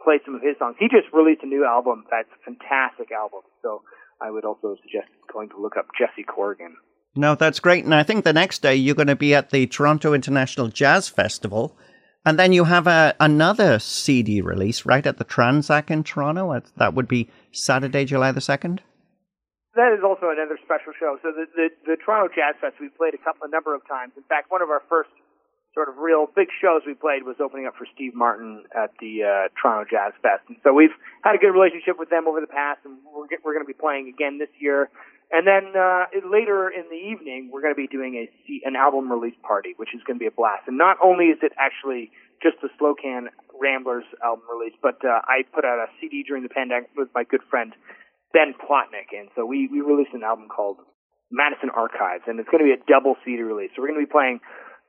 play 0.03 0.21
some 0.25 0.37
of 0.37 0.41
his 0.41 0.57
songs. 0.59 0.77
He 0.79 0.87
just 0.87 1.13
released 1.13 1.43
a 1.43 1.47
new 1.47 1.67
album 1.67 2.05
that's 2.11 2.31
a 2.31 2.45
fantastic 2.45 3.11
album. 3.13 3.41
So 3.63 3.83
I 4.23 4.31
would 4.31 4.45
also 4.45 4.77
suggest 4.81 5.11
going 5.31 5.51
to 5.51 5.61
look 5.61 5.77
up 5.77 5.89
Jesse 5.99 6.23
Corrigan. 6.23 6.77
No, 7.17 7.35
that's 7.35 7.59
great. 7.59 7.85
And 7.85 7.95
I 7.95 8.05
think 8.05 8.25
the 8.25 8.33
next 8.33 8.63
day 8.63 8.77
you're 8.77 8.95
going 8.95 9.09
to 9.09 9.17
be 9.17 9.35
at 9.35 9.51
the 9.51 9.67
Toronto 9.67 10.15
International 10.15 10.69
Jazz 10.69 11.09
Festival 11.09 11.77
and 12.25 12.39
then 12.39 12.53
you 12.53 12.65
have 12.65 12.87
a, 12.87 13.15
another 13.19 13.79
CD 13.79 14.41
release 14.41 14.85
right 14.85 15.07
at 15.07 15.19
the 15.19 15.25
Tranzac 15.25 15.91
in 15.91 16.05
Toronto. 16.05 16.61
That 16.77 16.95
would 16.95 17.09
be 17.09 17.29
Saturday, 17.53 18.05
July 18.05 18.33
the 18.33 18.41
2nd? 18.41 18.81
That 19.75 19.95
is 19.97 20.03
also 20.05 20.29
another 20.29 20.59
special 20.65 20.93
show. 20.99 21.17
So 21.23 21.33
the, 21.33 21.47
the, 21.55 21.69
the 21.87 21.97
Toronto 21.97 22.29
Jazz 22.35 22.59
Fest, 22.61 22.77
we 22.81 22.91
played 22.91 23.15
a 23.15 23.23
couple, 23.23 23.47
a 23.47 23.51
number 23.51 23.75
of 23.75 23.87
times. 23.87 24.13
In 24.17 24.25
fact, 24.25 24.51
one 24.51 24.61
of 24.61 24.69
our 24.69 24.83
first 24.91 25.11
sort 25.73 25.89
of 25.89 25.97
real 25.99 26.27
big 26.27 26.49
shows 26.61 26.83
we 26.85 26.95
played 26.95 27.23
was 27.23 27.37
opening 27.39 27.67
up 27.67 27.79
for 27.79 27.87
Steve 27.95 28.13
Martin 28.15 28.65
at 28.75 28.91
the 28.99 29.23
uh, 29.23 29.49
Toronto 29.55 29.87
Jazz 29.89 30.13
Fest. 30.21 30.43
And 30.51 30.59
so 30.67 30.75
we've 30.75 30.95
had 31.23 31.35
a 31.35 31.39
good 31.39 31.55
relationship 31.55 31.97
with 31.99 32.11
them 32.11 32.27
over 32.27 32.43
the 32.43 32.51
past, 32.51 32.83
and 32.85 32.99
we're, 33.07 33.31
we're 33.45 33.55
going 33.55 33.65
to 33.65 33.71
be 33.71 33.79
playing 33.79 34.11
again 34.13 34.39
this 34.39 34.51
year. 34.59 34.91
And 35.31 35.47
then 35.47 35.79
uh, 35.79 36.11
later 36.27 36.67
in 36.67 36.91
the 36.91 36.99
evening, 36.99 37.51
we're 37.53 37.63
going 37.63 37.75
to 37.75 37.79
be 37.79 37.87
doing 37.87 38.19
a 38.19 38.27
an 38.67 38.75
album 38.75 39.11
release 39.11 39.39
party, 39.47 39.75
which 39.77 39.95
is 39.95 40.03
going 40.03 40.19
to 40.19 40.23
be 40.23 40.27
a 40.27 40.35
blast. 40.35 40.67
And 40.67 40.77
not 40.77 40.99
only 41.03 41.31
is 41.31 41.39
it 41.43 41.53
actually 41.55 42.11
just 42.43 42.59
the 42.59 42.69
Slocan 42.75 43.31
Ramblers 43.55 44.09
album 44.25 44.45
release, 44.51 44.75
but 44.83 44.99
uh, 45.07 45.23
I 45.29 45.47
put 45.55 45.65
out 45.65 45.79
a 45.79 45.87
CD 46.01 46.25
during 46.27 46.43
the 46.43 46.51
pandemic 46.51 46.91
with 46.97 47.09
my 47.15 47.23
good 47.23 47.47
friend 47.49 47.73
Ben 48.33 48.55
Plotnick, 48.59 49.15
and 49.15 49.31
so 49.35 49.47
we 49.47 49.69
we 49.71 49.81
released 49.83 50.15
an 50.15 50.23
album 50.23 50.49
called 50.51 50.79
Madison 51.31 51.71
Archives, 51.71 52.27
and 52.27 52.39
it's 52.39 52.51
going 52.51 52.63
to 52.63 52.69
be 52.69 52.75
a 52.75 52.83
double 52.91 53.15
CD 53.25 53.43
release. 53.43 53.71
So 53.75 53.83
we're 53.83 53.95
going 53.95 54.03
to 54.03 54.07
be 54.07 54.11
playing 54.11 54.41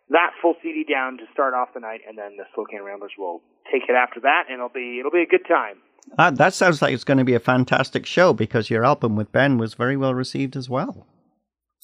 that 0.10 0.34
full 0.42 0.56
CD 0.62 0.84
down 0.84 1.18
to 1.18 1.26
start 1.34 1.54
off 1.54 1.74
the 1.74 1.80
night, 1.80 2.02
and 2.08 2.18
then 2.18 2.38
the 2.38 2.50
Slocan 2.54 2.84
Ramblers 2.84 3.14
will 3.18 3.42
take 3.72 3.86
it 3.88 3.94
after 3.94 4.20
that, 4.22 4.50
and 4.50 4.58
it'll 4.58 4.74
be 4.74 4.98
it'll 4.98 5.14
be 5.14 5.22
a 5.22 5.30
good 5.30 5.46
time. 5.46 5.82
Uh, 6.18 6.32
that 6.32 6.54
sounds 6.54 6.82
like 6.82 6.94
it's 6.94 7.04
going 7.04 7.18
to 7.18 7.24
be 7.24 7.34
a 7.34 7.40
fantastic 7.40 8.06
show 8.06 8.34
because 8.34 8.70
your 8.70 8.84
album 8.84 9.16
with 9.16 9.32
Ben 9.32 9.58
was 9.58 9.74
very 9.74 9.96
well 9.96 10.14
received 10.14 10.56
as 10.56 10.70
well. 10.70 11.08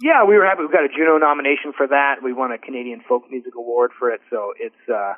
Yeah, 0.01 0.26
we 0.28 0.38
were 0.38 0.45
happy. 0.45 0.61
We 0.61 0.70
got 0.70 0.86
a 0.86 0.93
Juno 0.93 1.18
nomination 1.18 1.74
for 1.76 1.88
that. 1.88 2.22
We 2.22 2.34
won 2.34 2.51
a 2.51 2.57
Canadian 2.57 3.01
Folk 3.07 3.24
Music 3.32 3.53
Award 3.57 3.91
for 3.97 4.11
it, 4.11 4.22
so 4.30 4.53
it's 4.59 4.78
uh, 4.86 5.13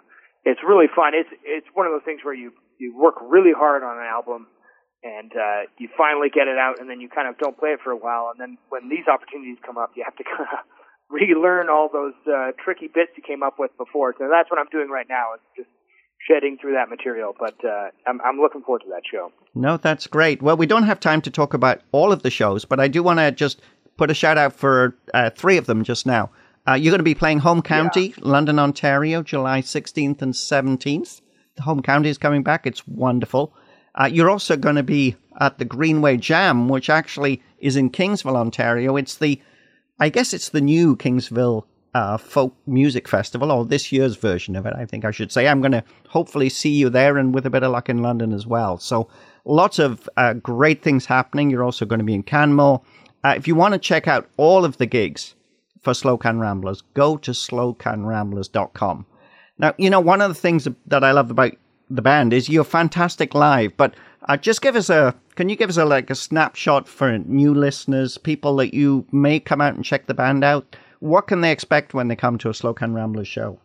it's 0.46 0.62
really 0.64 0.88
fun. 0.88 1.12
It's 1.14 1.30
it's 1.44 1.68
one 1.74 1.86
of 1.86 1.92
those 1.92 2.06
things 2.06 2.22
where 2.24 2.34
you 2.34 2.54
you 2.80 2.96
work 2.96 3.16
really 3.20 3.52
hard 3.52 3.84
on 3.84 3.98
an 4.00 4.08
album, 4.08 4.48
and 5.04 5.32
uh, 5.36 5.68
you 5.78 5.90
finally 5.98 6.30
get 6.32 6.48
it 6.48 6.56
out, 6.56 6.80
and 6.80 6.90
then 6.90 7.02
you 7.02 7.10
kind 7.10 7.28
of 7.28 7.38
don't 7.38 7.60
play 7.60 7.76
it 7.76 7.84
for 7.84 7.92
a 7.92 8.00
while, 8.00 8.32
and 8.32 8.40
then 8.40 8.58
when 8.70 8.88
these 8.88 9.04
opportunities 9.12 9.60
come 9.66 9.78
up, 9.78 9.92
you 10.00 10.04
have 10.08 10.16
to 10.16 10.24
kind 10.32 10.48
of 10.48 10.64
relearn 11.12 11.68
all 11.68 11.90
those 11.92 12.16
uh, 12.24 12.56
tricky 12.64 12.88
bits 12.88 13.12
you 13.18 13.24
came 13.26 13.44
up 13.44 13.60
with 13.60 13.76
before. 13.76 14.16
So 14.16 14.32
that's 14.32 14.50
what 14.50 14.64
I'm 14.64 14.72
doing 14.72 14.88
right 14.88 15.08
now. 15.10 15.36
Is 15.36 15.44
just 15.66 15.74
shedding 16.28 16.58
through 16.60 16.74
that 16.74 16.90
material. 16.90 17.36
But 17.38 17.56
uh, 17.64 17.90
I'm, 18.08 18.20
I'm 18.22 18.40
looking 18.40 18.62
forward 18.62 18.82
to 18.84 18.90
that 18.90 19.04
show. 19.10 19.32
No, 19.56 19.78
that's 19.78 20.08
great. 20.08 20.42
Well, 20.42 20.58
we 20.58 20.66
don't 20.66 20.84
have 20.84 21.00
time 21.00 21.22
to 21.22 21.32
talk 21.32 21.54
about 21.54 21.82
all 21.92 22.12
of 22.12 22.24
the 22.24 22.30
shows, 22.30 22.66
but 22.66 22.80
I 22.80 22.88
do 22.88 23.04
want 23.04 23.20
to 23.20 23.32
just 23.32 23.62
put 23.98 24.12
a 24.12 24.14
shout 24.14 24.38
out 24.38 24.54
for 24.54 24.96
uh, 25.14 25.30
three 25.32 25.58
of 25.58 25.66
them 25.66 25.84
just 25.84 26.06
now. 26.06 26.30
Uh, 26.68 26.74
you're 26.74 26.92
going 26.92 27.00
to 27.00 27.04
be 27.04 27.16
playing 27.16 27.40
Home 27.40 27.62
County, 27.62 28.08
yeah. 28.10 28.16
London, 28.20 28.60
Ontario, 28.60 29.24
July 29.24 29.62
16th 29.62 30.22
and 30.22 30.34
17th. 30.34 31.22
The 31.56 31.64
Home 31.64 31.82
County 31.82 32.10
is 32.10 32.18
coming 32.18 32.44
back. 32.44 32.68
It's 32.68 32.88
wonderful. 32.88 33.54
Uh, 34.00 34.06
you're 34.06 34.30
also 34.30 34.56
going 34.56 34.76
to 34.76 34.84
be 34.84 35.16
at 35.40 35.58
the 35.58 35.66
Greenway 35.66 36.18
Jam, 36.18 36.70
which 36.70 36.90
actually 36.90 37.42
is 37.60 37.76
in 37.76 37.90
Kingsville, 37.90 38.36
Ontario. 38.36 38.98
It's 38.98 39.18
the, 39.18 39.42
I 40.00 40.10
guess 40.10 40.34
it's 40.34 40.50
the 40.50 40.62
new 40.62 40.96
Kingsville 40.96 41.66
uh, 41.94 42.18
folk 42.18 42.56
music 42.68 43.08
festival, 43.08 43.52
or 43.52 43.66
this 43.66 43.92
year's 43.92 44.16
version 44.16 44.56
of 44.56 44.66
it, 44.66 44.74
I 44.76 44.86
think 44.86 45.06
I 45.06 45.12
should 45.12 45.32
say. 45.32 45.48
I'm 45.48 45.62
going 45.62 45.72
to 45.72 45.84
hopefully 46.08 46.50
see 46.50 46.70
you 46.70 46.90
there 46.90 47.18
and 47.18 47.34
with 47.34 47.46
a 47.46 47.50
bit 47.50 47.64
of 47.64 47.72
luck 47.72 47.90
in 47.90 48.02
London 48.02 48.32
as 48.32 48.46
well. 48.46 48.78
So 48.78 49.08
lots 49.46 49.80
of 49.80 50.08
uh, 50.18 50.34
great 50.34 50.82
things 50.82 51.06
happening. 51.06 51.50
You're 51.50 51.64
also 51.64 51.86
going 51.86 52.00
to 52.00 52.06
be 52.06 52.14
in 52.14 52.24
Canmore. 52.24 52.82
Uh, 53.24 53.34
if 53.36 53.48
you 53.48 53.56
want 53.56 53.74
to 53.74 53.80
check 53.80 54.08
out 54.08 54.30
all 54.38 54.64
of 54.66 54.78
the 54.78 54.86
gigs 54.86 55.36
for 55.82 55.94
Slocan 55.94 56.40
Ramblers, 56.40 56.82
go 56.94 57.18
to 57.18 57.32
slocanramblers.com. 57.32 59.06
Now, 59.58 59.74
you 59.78 59.90
know, 59.90 60.00
one 60.00 60.22
of 60.22 60.30
the 60.30 60.40
things 60.40 60.68
that 60.88 61.04
I 61.04 61.12
love 61.12 61.32
about 61.32 61.54
the 61.90 62.02
band 62.02 62.34
is 62.34 62.48
you're 62.50 62.64
fantastic 62.64 63.34
live, 63.34 63.76
but 63.76 63.96
uh, 64.28 64.38
just 64.38 64.62
give 64.62 64.76
us 64.76 64.90
a, 64.90 65.16
can 65.36 65.50
you 65.50 65.56
give 65.56 65.70
us 65.70 65.78
a, 65.78 65.86
like 65.86 66.10
a 66.10 66.16
snapshot 66.16 66.88
for 66.88 67.18
new 67.18 67.54
listeners, 67.54 68.18
people 68.18 68.56
that 68.58 68.74
you 68.74 69.06
may 69.12 69.40
come 69.40 69.60
out 69.60 69.74
and 69.74 69.84
check 69.84 70.08
the 70.08 70.14
band 70.14 70.44
out? 70.44 70.76
What 71.00 71.28
can 71.28 71.42
they 71.42 71.52
expect 71.52 71.94
when 71.94 72.08
they 72.08 72.16
come 72.16 72.38
to 72.40 72.50
a 72.50 72.54
Slocan 72.54 72.94
Ramblers 72.94 73.28
show? 73.28 73.60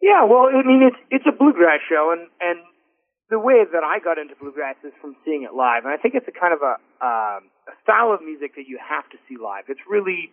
Yeah, 0.00 0.24
well, 0.24 0.48
I 0.48 0.64
mean, 0.64 0.82
it's 0.82 0.96
it's 1.10 1.26
a 1.28 1.36
bluegrass 1.36 1.80
show, 1.88 2.12
and 2.16 2.28
and 2.40 2.64
the 3.28 3.38
way 3.38 3.62
that 3.62 3.84
I 3.84 4.00
got 4.00 4.18
into 4.18 4.34
bluegrass 4.34 4.76
is 4.82 4.92
from 5.00 5.14
seeing 5.24 5.44
it 5.44 5.54
live, 5.54 5.84
and 5.84 5.92
I 5.92 5.96
think 5.96 6.14
it's 6.14 6.26
a 6.26 6.32
kind 6.32 6.52
of 6.56 6.60
a 6.64 6.80
um, 7.04 7.52
a 7.68 7.76
style 7.84 8.12
of 8.12 8.24
music 8.24 8.56
that 8.56 8.64
you 8.66 8.80
have 8.80 9.04
to 9.12 9.18
see 9.28 9.36
live. 9.36 9.68
It's 9.68 9.84
really 9.88 10.32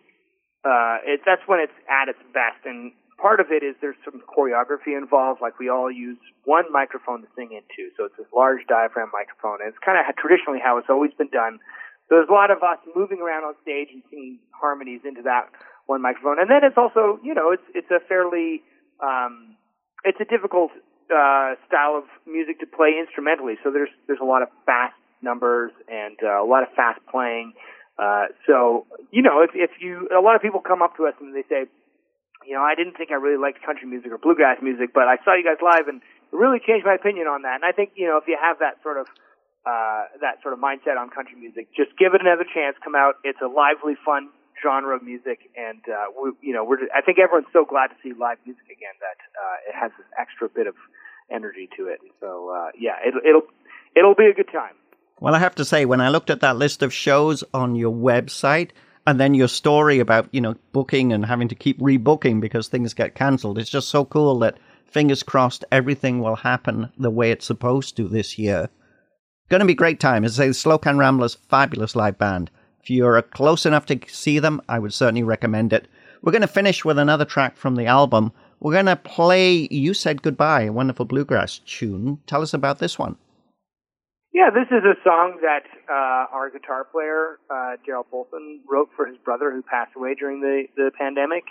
uh, 0.64 1.04
it, 1.04 1.20
that's 1.28 1.44
when 1.46 1.60
it's 1.60 1.76
at 1.86 2.08
its 2.08 2.18
best, 2.32 2.64
and 2.64 2.92
part 3.20 3.40
of 3.40 3.52
it 3.52 3.62
is 3.62 3.76
there's 3.84 4.00
some 4.08 4.24
choreography 4.24 4.96
involved. 4.96 5.44
Like 5.44 5.58
we 5.60 5.68
all 5.68 5.92
use 5.92 6.18
one 6.48 6.64
microphone 6.72 7.20
to 7.20 7.28
sing 7.36 7.52
into, 7.52 7.92
so 8.00 8.08
it's 8.08 8.16
this 8.16 8.30
large 8.32 8.64
diaphragm 8.66 9.12
microphone, 9.12 9.60
and 9.60 9.68
it's 9.68 9.82
kind 9.84 10.00
of 10.00 10.08
traditionally 10.16 10.58
how 10.64 10.78
it's 10.78 10.88
always 10.88 11.12
been 11.12 11.30
done. 11.30 11.60
So 12.08 12.16
there's 12.16 12.32
a 12.32 12.34
lot 12.34 12.50
of 12.50 12.64
us 12.64 12.80
moving 12.96 13.20
around 13.20 13.44
on 13.44 13.52
stage 13.60 13.92
and 13.92 14.00
singing 14.08 14.40
harmonies 14.56 15.04
into 15.04 15.20
that 15.28 15.52
one 15.88 16.02
microphone, 16.04 16.36
and 16.38 16.52
then 16.52 16.60
it's 16.62 16.76
also 16.76 17.18
you 17.24 17.32
know 17.32 17.50
it's 17.50 17.64
it's 17.74 17.90
a 17.90 17.98
fairly 18.06 18.62
um, 19.00 19.56
it's 20.04 20.20
a 20.20 20.28
difficult 20.28 20.70
uh, 21.08 21.56
style 21.64 21.96
of 21.96 22.04
music 22.28 22.60
to 22.60 22.68
play 22.68 23.00
instrumentally. 23.00 23.56
So 23.64 23.72
there's 23.72 23.90
there's 24.06 24.20
a 24.20 24.28
lot 24.28 24.44
of 24.44 24.52
fast 24.68 24.94
numbers 25.24 25.72
and 25.88 26.20
uh, 26.22 26.44
a 26.44 26.46
lot 26.46 26.62
of 26.62 26.68
fast 26.76 27.00
playing. 27.10 27.56
Uh, 27.96 28.28
so 28.46 28.86
you 29.10 29.24
know, 29.24 29.40
if 29.40 29.56
if 29.56 29.80
you 29.80 30.06
a 30.12 30.20
lot 30.20 30.36
of 30.36 30.42
people 30.44 30.60
come 30.60 30.84
up 30.84 30.94
to 31.00 31.08
us 31.08 31.16
and 31.24 31.34
they 31.34 31.48
say, 31.48 31.64
you 32.44 32.52
know, 32.52 32.62
I 32.62 32.76
didn't 32.76 33.00
think 33.00 33.10
I 33.10 33.16
really 33.16 33.40
liked 33.40 33.64
country 33.64 33.88
music 33.88 34.12
or 34.12 34.20
bluegrass 34.20 34.60
music, 34.60 34.92
but 34.92 35.08
I 35.08 35.16
saw 35.24 35.34
you 35.34 35.42
guys 35.42 35.58
live 35.64 35.88
and 35.88 36.04
it 36.04 36.36
really 36.36 36.60
changed 36.60 36.84
my 36.84 37.00
opinion 37.00 37.26
on 37.26 37.48
that. 37.48 37.56
And 37.56 37.64
I 37.64 37.72
think 37.72 37.96
you 37.96 38.06
know, 38.06 38.20
if 38.20 38.28
you 38.28 38.36
have 38.36 38.60
that 38.60 38.84
sort 38.84 39.00
of 39.00 39.08
uh, 39.64 40.20
that 40.20 40.44
sort 40.44 40.52
of 40.52 40.60
mindset 40.60 41.00
on 41.00 41.08
country 41.08 41.40
music, 41.40 41.72
just 41.72 41.96
give 41.96 42.12
it 42.12 42.20
another 42.20 42.44
chance. 42.44 42.76
Come 42.84 42.94
out. 42.94 43.16
It's 43.24 43.40
a 43.40 43.48
lively, 43.48 43.96
fun 44.04 44.28
genre 44.62 44.96
of 44.96 45.02
music, 45.02 45.50
and 45.56 45.80
uh, 45.88 46.06
we, 46.20 46.48
you 46.48 46.52
know, 46.52 46.64
we're. 46.64 46.78
I 46.94 47.00
think 47.02 47.18
everyone's 47.18 47.52
so 47.52 47.64
glad 47.64 47.88
to 47.88 47.94
see 48.02 48.12
live 48.18 48.38
music 48.44 48.64
again 48.66 48.94
that 49.00 49.18
uh, 49.36 49.68
it 49.68 49.74
has 49.74 49.90
this 49.98 50.06
extra 50.18 50.48
bit 50.48 50.66
of 50.66 50.74
energy 51.30 51.68
to 51.76 51.86
it. 51.86 52.00
And 52.02 52.10
so, 52.20 52.50
uh, 52.50 52.70
yeah, 52.78 52.96
it, 53.04 53.14
it'll 53.26 53.42
it'll 53.96 54.14
be 54.14 54.26
a 54.26 54.34
good 54.34 54.50
time. 54.52 54.74
Well, 55.20 55.34
I 55.34 55.38
have 55.38 55.54
to 55.56 55.64
say, 55.64 55.84
when 55.84 56.00
I 56.00 56.10
looked 56.10 56.30
at 56.30 56.40
that 56.40 56.56
list 56.56 56.82
of 56.82 56.92
shows 56.92 57.42
on 57.52 57.74
your 57.74 57.92
website, 57.92 58.70
and 59.06 59.18
then 59.18 59.34
your 59.34 59.48
story 59.48 59.98
about 59.98 60.28
you 60.32 60.40
know 60.40 60.54
booking 60.72 61.12
and 61.12 61.26
having 61.26 61.48
to 61.48 61.54
keep 61.54 61.78
rebooking 61.80 62.40
because 62.40 62.68
things 62.68 62.94
get 62.94 63.14
cancelled, 63.14 63.58
it's 63.58 63.70
just 63.70 63.88
so 63.88 64.04
cool 64.04 64.38
that 64.40 64.58
fingers 64.84 65.22
crossed 65.22 65.64
everything 65.70 66.20
will 66.20 66.36
happen 66.36 66.90
the 66.98 67.10
way 67.10 67.30
it's 67.30 67.46
supposed 67.46 67.96
to 67.96 68.08
this 68.08 68.38
year. 68.38 68.68
Going 69.48 69.60
to 69.60 69.66
be 69.66 69.74
great 69.74 69.98
time. 69.98 70.24
As 70.24 70.38
I 70.38 70.44
say, 70.44 70.48
the 70.48 70.52
Slocan 70.54 70.98
Ramblers, 70.98 71.36
fabulous 71.48 71.96
live 71.96 72.18
band. 72.18 72.50
If 72.82 72.90
you're 72.90 73.20
close 73.22 73.66
enough 73.66 73.86
to 73.86 74.00
see 74.08 74.38
them, 74.38 74.60
I 74.68 74.78
would 74.78 74.94
certainly 74.94 75.22
recommend 75.22 75.72
it. 75.72 75.88
We're 76.22 76.32
going 76.32 76.42
to 76.42 76.48
finish 76.48 76.84
with 76.84 76.98
another 76.98 77.24
track 77.24 77.56
from 77.56 77.76
the 77.76 77.86
album. 77.86 78.32
We're 78.60 78.72
going 78.72 78.86
to 78.86 78.96
play 78.96 79.68
You 79.70 79.94
Said 79.94 80.22
Goodbye, 80.22 80.62
a 80.62 80.72
wonderful 80.72 81.04
bluegrass 81.04 81.58
tune. 81.58 82.18
Tell 82.26 82.42
us 82.42 82.54
about 82.54 82.78
this 82.78 82.98
one. 82.98 83.16
Yeah, 84.32 84.50
this 84.50 84.68
is 84.70 84.84
a 84.84 84.94
song 85.02 85.38
that 85.42 85.64
uh, 85.90 86.30
our 86.34 86.50
guitar 86.50 86.84
player, 86.84 87.38
uh, 87.50 87.74
Darryl 87.86 88.04
Poulsen, 88.06 88.60
wrote 88.70 88.88
for 88.94 89.06
his 89.06 89.16
brother 89.24 89.50
who 89.50 89.62
passed 89.62 89.92
away 89.96 90.14
during 90.14 90.40
the, 90.40 90.64
the 90.76 90.90
pandemic. 90.98 91.44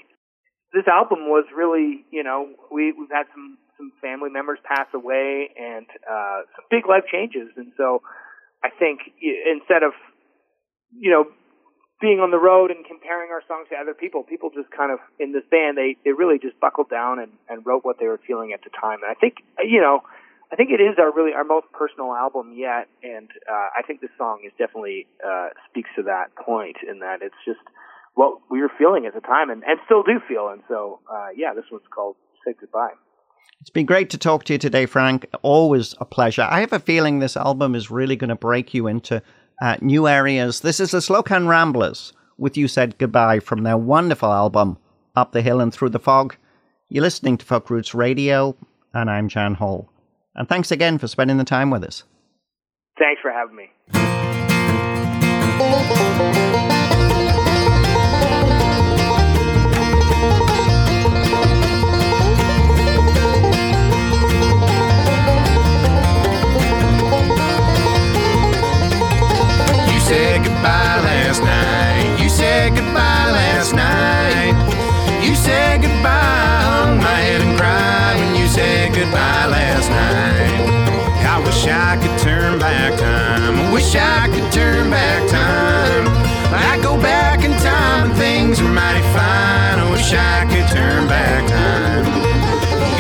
This 0.73 0.88
album 0.88 1.28
was 1.28 1.45
really, 1.55 2.05
you 2.11 2.23
know, 2.23 2.47
we, 2.71 2.91
we've 2.91 3.11
had 3.11 3.25
some, 3.34 3.57
some 3.78 3.91
family 4.01 4.30
members 4.30 4.59
pass 4.63 4.88
away 4.93 5.49
and 5.57 5.86
uh, 6.09 6.41
some 6.55 6.65
big 6.69 6.88
life 6.88 7.03
changes. 7.11 7.49
And 7.55 7.71
so 7.78 8.01
I 8.63 8.69
think 8.69 8.99
instead 9.21 9.84
of 9.84 9.93
you 10.91 11.11
know, 11.11 11.25
being 11.99 12.19
on 12.19 12.29
the 12.29 12.38
road 12.38 12.69
and 12.69 12.85
comparing 12.85 13.31
our 13.31 13.41
songs 13.47 13.67
to 13.69 13.75
other 13.75 13.93
people, 13.93 14.23
people 14.23 14.51
just 14.53 14.69
kind 14.69 14.91
of 14.91 14.99
in 15.19 15.33
this 15.33 15.43
band 15.49 15.77
they 15.77 15.97
they 16.05 16.11
really 16.11 16.38
just 16.38 16.59
buckled 16.59 16.89
down 16.89 17.19
and 17.19 17.31
and 17.49 17.65
wrote 17.65 17.83
what 17.83 17.97
they 17.99 18.05
were 18.05 18.19
feeling 18.25 18.53
at 18.53 18.61
the 18.63 18.69
time. 18.69 19.01
And 19.01 19.09
I 19.09 19.15
think 19.15 19.38
you 19.65 19.81
know, 19.81 20.01
I 20.51 20.55
think 20.55 20.69
it 20.69 20.81
is 20.81 20.97
our 20.99 21.11
really 21.11 21.33
our 21.33 21.43
most 21.43 21.67
personal 21.73 22.13
album 22.13 22.53
yet, 22.55 22.88
and 23.01 23.29
uh, 23.49 23.69
I 23.77 23.81
think 23.85 24.01
this 24.01 24.11
song 24.17 24.41
is 24.45 24.53
definitely 24.57 25.07
uh, 25.25 25.49
speaks 25.69 25.89
to 25.95 26.03
that 26.03 26.35
point 26.35 26.77
in 26.88 26.99
that 26.99 27.21
it's 27.21 27.41
just 27.45 27.61
what 28.13 28.39
we 28.49 28.61
were 28.61 28.71
feeling 28.77 29.05
at 29.05 29.13
the 29.13 29.21
time 29.21 29.49
and 29.49 29.63
and 29.63 29.79
still 29.85 30.03
do 30.03 30.19
feel. 30.27 30.49
And 30.49 30.61
so 30.67 30.99
uh, 31.11 31.29
yeah, 31.35 31.53
this 31.55 31.65
one's 31.71 31.88
called 31.93 32.15
"Say 32.45 32.53
Goodbye." 32.59 32.93
It's 33.59 33.71
been 33.71 33.88
great 33.88 34.11
to 34.11 34.19
talk 34.19 34.43
to 34.45 34.53
you 34.53 34.59
today, 34.59 34.85
Frank. 34.85 35.25
Always 35.41 35.95
a 35.99 36.05
pleasure. 36.05 36.47
I 36.47 36.59
have 36.59 36.73
a 36.73 36.79
feeling 36.79 37.19
this 37.19 37.35
album 37.35 37.73
is 37.73 37.89
really 37.89 38.15
going 38.15 38.29
to 38.29 38.35
break 38.35 38.73
you 38.73 38.85
into 38.85 39.23
uh, 39.62 39.78
new 39.82 40.08
areas. 40.08 40.62
This 40.62 40.80
is 40.80 40.91
the 40.91 40.99
Slocan 40.99 41.47
Ramblers 41.47 42.14
with 42.38 42.58
You 42.58 42.68
Said 42.68 42.97
Goodbye 42.97 43.39
from 43.39 43.64
their 43.64 43.78
wonderful 43.78 44.32
album, 44.32 44.78
Up 45.16 45.32
the 45.32 45.41
Hill 45.41 45.60
and 45.60 45.74
Through 45.74 45.89
the 45.89 45.99
Fog. 45.99 46.36
You're 46.89 47.03
listening 47.03 47.38
to 47.38 47.45
Folk 47.45 47.70
Roots 47.70 47.93
Radio, 47.93 48.55
and 48.93 49.10
I'm 49.10 49.28
Jan 49.28 49.55
Hall. 49.55 49.89
And 50.36 50.47
thanks 50.47 50.72
again 50.72 50.97
for 50.97 51.08
spending 51.08 51.38
the 51.38 51.43
time 51.43 51.70
with 51.70 51.84
us. 51.84 52.03
Thanks 52.97 53.22
for 53.22 53.32
having 53.32 53.55
me. 53.55 53.72
Wish 83.88 83.95
I 83.95 84.27
could 84.27 84.51
turn 84.51 84.89
back 84.89 85.29
time. 85.29 86.07
I 86.51 86.77
go 86.83 86.99
back 87.01 87.45
in 87.45 87.51
time 87.51 88.09
and 88.09 88.17
things 88.17 88.59
are 88.59 88.67
mighty 88.67 89.01
fine. 89.15 89.79
I 89.79 89.88
wish 89.89 90.11
I 90.11 90.43
could 90.51 90.67
turn 90.75 91.07
back 91.07 91.47
time. 91.47 92.05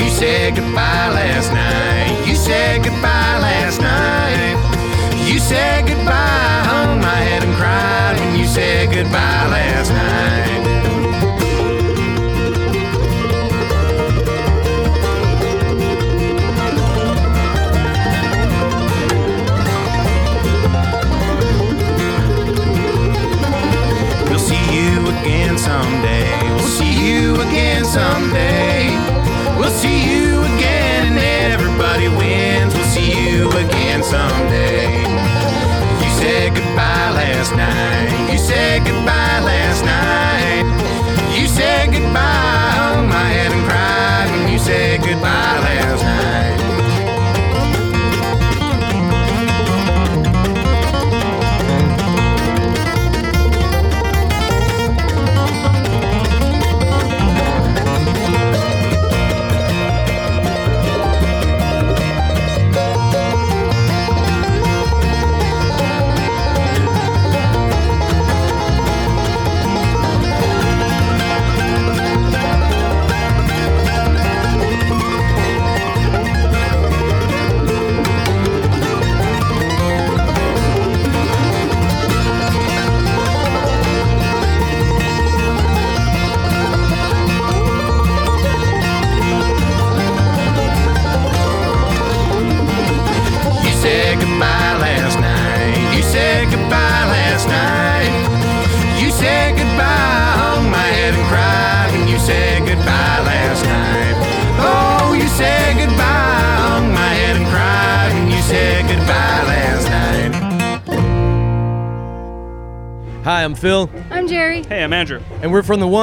You 0.01 0.09
said 0.09 0.55
goodbye 0.55 1.09
last 1.11 1.51
night. 1.51 2.25
You 2.25 2.35
said 2.35 2.85
goodbye 2.85 3.37
last 3.47 3.81
night. 3.81 4.55
You 5.27 5.39
said 5.39 5.87
goodbye, 5.87 6.13
I 6.13 6.63
hung 6.71 7.01
my 7.01 7.19
head 7.27 7.43
and 7.43 7.53
cried 7.55 8.15
when 8.19 8.39
you 8.39 8.47
said 8.47 8.87
goodbye 8.87 9.11
last 9.11 9.51
night. 9.51 9.66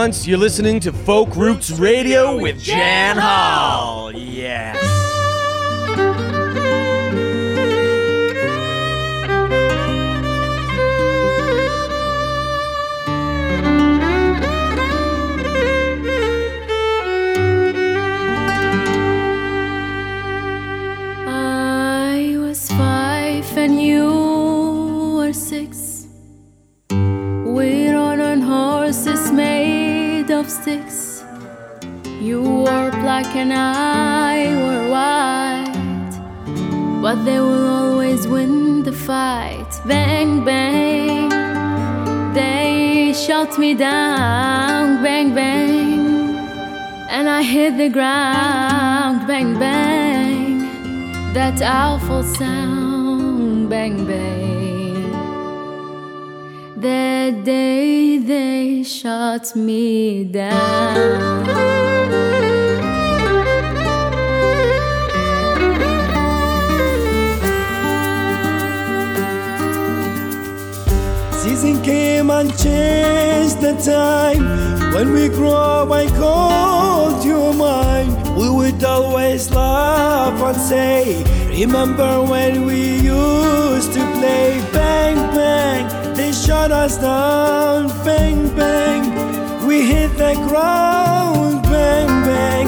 Once. 0.04 0.26
You're 0.26 0.36
listening 0.36 0.80
to 0.80 0.92
Folk 0.92 1.34
Roots 1.34 1.70
Radio 1.70 2.36
with 2.38 2.62
Jan 2.62 3.16
Hall. 3.16 4.12
Yeah. 4.12 4.74
Sticks. 30.48 31.24
You 32.20 32.40
were 32.42 32.90
black 33.02 33.34
and 33.36 33.52
I 33.52 34.54
were 34.62 34.88
white. 34.94 36.14
But 37.02 37.24
they 37.24 37.40
will 37.40 37.66
always 37.66 38.26
win 38.26 38.82
the 38.82 38.92
fight. 38.92 39.72
Bang, 39.86 40.44
bang. 40.44 41.28
They 42.32 43.12
shot 43.12 43.58
me 43.58 43.74
down. 43.74 45.02
Bang, 45.02 45.34
bang. 45.34 46.36
And 47.10 47.28
I 47.28 47.42
hit 47.42 47.76
the 47.76 47.88
ground. 47.88 49.26
Bang, 49.26 49.58
bang 49.58 50.44
that 51.34 51.60
awful 51.62 52.22
sound 52.22 52.83
the 57.24 57.42
day 57.42 58.18
they 58.18 58.82
shot 58.82 59.56
me 59.56 60.24
down 60.24 61.46
Season 71.32 71.82
came 71.82 72.28
and 72.30 72.50
changed 72.58 73.60
the 73.62 73.74
time. 73.82 74.44
When 74.92 75.12
we 75.12 75.28
grow 75.28 75.52
up, 75.52 75.90
I 75.90 76.06
called 76.08 77.24
you 77.24 77.54
mine. 77.54 78.10
We 78.36 78.50
would 78.50 78.84
always 78.84 79.50
laugh 79.50 80.38
and 80.42 80.60
say, 80.60 81.24
Remember 81.48 82.22
when 82.22 82.66
we 82.66 82.96
used 83.00 83.92
to 83.94 84.02
play 84.16 84.60
bang 84.72 85.16
bang? 85.34 86.03
Shot 86.46 86.72
us 86.72 86.98
down, 86.98 87.88
bang 88.04 88.54
bang. 88.54 89.66
We 89.66 89.80
hit 89.86 90.10
the 90.18 90.34
ground, 90.46 91.62
bang 91.62 92.06
bang. 92.26 92.66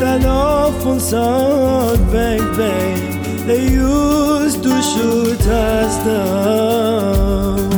That 0.00 0.24
awful 0.24 0.98
sound, 0.98 2.10
bang 2.10 2.40
bang. 2.56 3.46
They 3.46 3.68
used 3.68 4.62
to 4.62 4.80
shoot 4.80 5.46
us 5.46 6.04
down. 6.06 7.77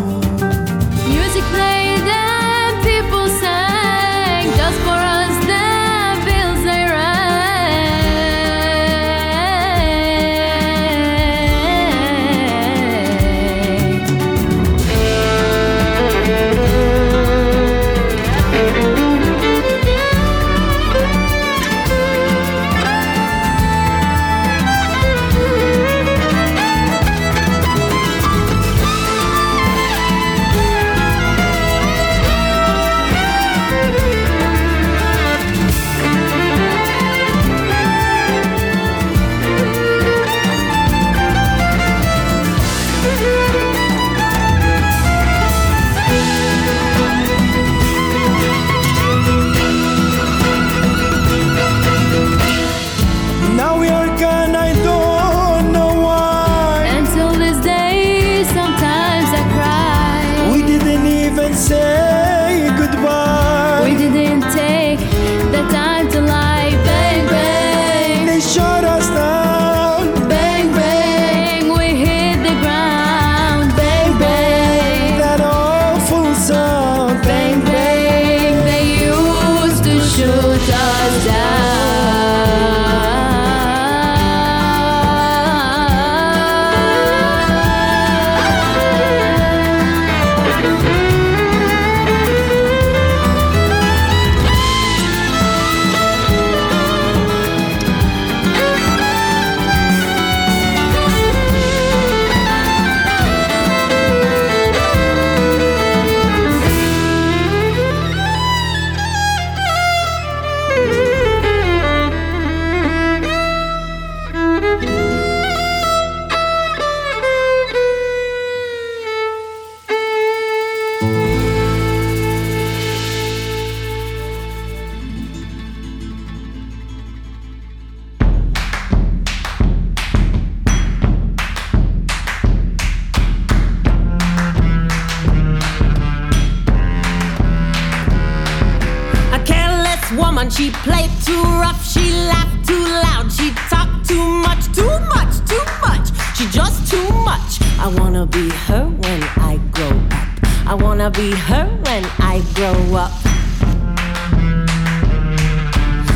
Be 151.12 151.32
her 151.32 151.66
when 151.84 152.04
I 152.18 152.42
grow 152.54 152.96
up. 152.96 153.10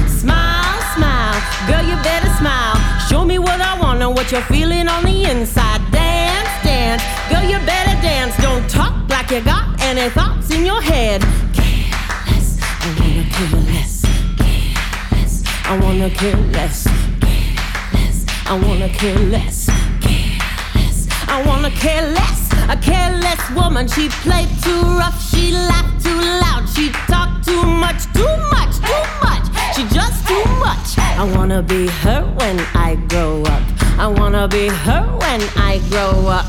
Smile, 0.08 0.80
smile, 0.94 1.40
girl, 1.66 1.84
you 1.84 1.96
better 2.02 2.28
smile. 2.38 2.76
Show 3.08 3.24
me 3.24 3.38
what 3.38 3.60
I 3.60 3.78
wanna, 3.80 4.10
what 4.10 4.30
you're 4.30 4.42
feeling 4.42 4.88
on 4.88 5.04
the 5.04 5.30
inside. 5.30 5.80
Dance, 5.90 6.48
dance, 6.62 7.02
girl, 7.30 7.42
you 7.42 7.58
better 7.66 8.00
dance. 8.02 8.36
Don't 8.38 8.68
talk 8.68 9.08
like 9.08 9.30
you 9.30 9.40
got 9.40 9.80
any 9.80 10.08
thoughts 10.10 10.50
in 10.50 10.64
your 10.64 10.82
head. 10.82 11.22
Careless, 11.52 12.58
I 12.80 12.88
wanna 13.00 13.24
care 13.30 13.60
less. 13.72 14.04
Careless, 14.38 15.42
I 15.64 15.78
wanna 15.80 16.10
care 16.10 16.36
less. 16.52 16.86
Careless, 17.20 18.26
I 18.46 18.54
wanna 18.62 18.88
care 18.90 19.18
less. 19.18 19.66
Careless, 20.00 21.08
I 21.28 21.42
wanna 21.46 21.70
care 21.70 22.02
less. 22.12 22.53
A 22.70 22.76
careless 22.76 23.50
woman, 23.50 23.86
she 23.86 24.08
played 24.08 24.48
too 24.62 24.80
rough, 24.96 25.20
she 25.30 25.52
laughed 25.52 26.02
too 26.02 26.18
loud, 26.18 26.66
she 26.74 26.90
talked 27.06 27.44
too 27.44 27.62
much, 27.62 28.04
too 28.14 28.36
much, 28.50 28.74
too 28.80 29.04
much. 29.22 29.44
She 29.76 29.82
just 29.94 30.26
too 30.26 30.44
much. 30.58 30.98
I 30.98 31.30
wanna 31.36 31.62
be 31.62 31.88
her 31.88 32.22
when 32.38 32.58
I 32.74 32.96
grow 33.08 33.42
up. 33.42 33.62
I 33.98 34.06
wanna 34.06 34.48
be 34.48 34.68
her 34.68 35.02
when 35.18 35.40
I 35.56 35.78
grow 35.90 36.26
up. 36.26 36.46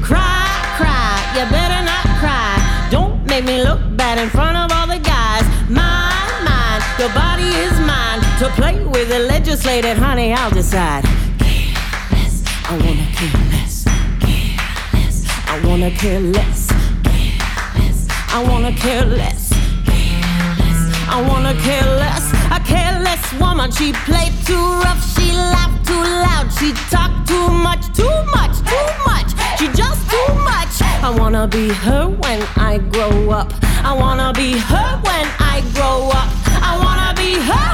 Cry, 0.00 0.46
cry, 0.78 1.10
you 1.34 1.44
better 1.50 1.82
not 1.84 2.06
cry. 2.20 2.88
Don't 2.90 3.26
make 3.26 3.44
me 3.44 3.62
look 3.64 3.80
bad 3.96 4.18
in 4.18 4.30
front 4.30 4.56
of 4.56 4.70
all 4.70 4.86
the 4.86 5.00
guys. 5.00 5.44
My 5.68 6.14
mind, 6.46 6.82
your 6.98 7.12
body 7.12 7.50
is 7.66 7.74
mine. 7.80 8.20
To 8.38 8.48
play 8.50 8.84
with 8.84 9.10
it, 9.10 9.26
legislated, 9.28 9.96
honey, 9.98 10.32
I'll 10.32 10.50
decide. 10.50 11.04
I 12.74 12.76
wanna 12.78 13.06
care 13.14 13.40
less. 13.52 13.84
Care 14.18 14.56
less. 14.94 15.24
I 15.46 15.60
wanna 15.64 15.90
care 15.92 16.18
less. 16.18 16.72
Care 17.04 17.38
less. 17.78 18.08
I 18.34 18.42
wanna 18.48 18.72
care 18.72 19.04
less. 19.04 19.52
I 21.08 21.22
wanna 21.28 21.54
care 21.62 21.86
less. 22.02 22.32
A 22.50 22.58
careless 22.58 23.32
woman. 23.34 23.70
She 23.70 23.92
played 23.92 24.32
too 24.44 24.66
rough. 24.82 25.00
She 25.14 25.30
laughed 25.30 25.86
too 25.86 26.02
loud. 26.02 26.52
She 26.58 26.72
talked 26.90 27.28
too 27.28 27.48
much. 27.48 27.84
Too 27.94 28.16
much. 28.34 28.58
Too 28.66 28.88
much. 29.06 29.30
She 29.56 29.68
just 29.68 30.10
too 30.10 30.34
much. 30.42 30.82
I 30.82 31.14
wanna 31.16 31.46
be 31.46 31.68
her 31.68 32.08
when 32.08 32.42
I 32.56 32.78
grow 32.90 33.30
up. 33.30 33.52
I 33.84 33.92
wanna 33.92 34.32
be 34.32 34.58
her 34.58 35.00
when 35.06 35.26
I 35.38 35.62
grow 35.74 36.10
up. 36.10 36.28
I 36.60 36.76
wanna 36.82 37.14
be 37.14 37.38
her. 37.38 37.73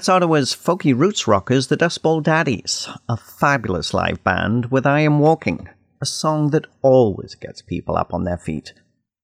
That's 0.00 0.08
Ottawa's 0.08 0.54
folky 0.54 0.98
roots 0.98 1.28
rockers, 1.28 1.66
the 1.66 1.76
Dust 1.76 2.02
Bowl 2.02 2.22
Daddies, 2.22 2.88
a 3.06 3.18
fabulous 3.18 3.92
live 3.92 4.24
band 4.24 4.70
with 4.70 4.86
I 4.86 5.00
Am 5.00 5.18
Walking, 5.18 5.68
a 6.00 6.06
song 6.06 6.52
that 6.52 6.66
always 6.80 7.34
gets 7.34 7.60
people 7.60 7.98
up 7.98 8.14
on 8.14 8.24
their 8.24 8.38
feet. 8.38 8.72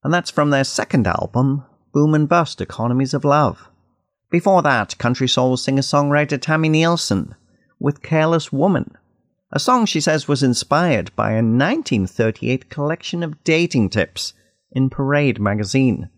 And 0.05 0.13
that's 0.13 0.31
from 0.31 0.51
their 0.51 0.65
second 0.65 1.07
album, 1.07 1.65
Boom 1.95 2.13
and 2.15 2.29
Bust 2.29 2.61
Economies 2.61 3.15
of 3.15 3.25
Love. 3.25 3.71
Before 4.31 4.61
that, 4.61 4.99
country 4.99 5.27
soul 5.27 5.57
singer 5.57 5.81
songwriter 5.81 6.37
Tami 6.37 6.69
Neilson 6.69 7.35
with 7.81 8.03
Careless 8.03 8.53
Woman, 8.53 8.99
a 9.51 9.59
song 9.59 9.87
she 9.87 10.03
says 10.03 10.29
was 10.29 10.43
inspired 10.43 11.11
by 11.17 11.31
a 11.31 11.37
1938 11.37 12.69
collection 12.69 13.23
of 13.23 13.43
dating 13.45 13.89
tips 13.89 14.35
in 14.73 14.91
Parade 14.91 15.41
magazine. 15.41 16.11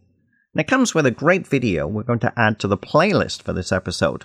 And 0.53 0.61
it 0.61 0.67
comes 0.67 0.97
with 0.97 1.07
a 1.07 1.13
great 1.13 1.47
video 1.47 1.87
we're 1.87 2.03
going 2.03 2.19
to 2.19 2.37
add 2.37 2.59
to 2.59 2.67
the 2.67 2.77
playlist 2.77 3.43
for 3.43 3.53
this 3.53 3.71
episode. 3.71 4.25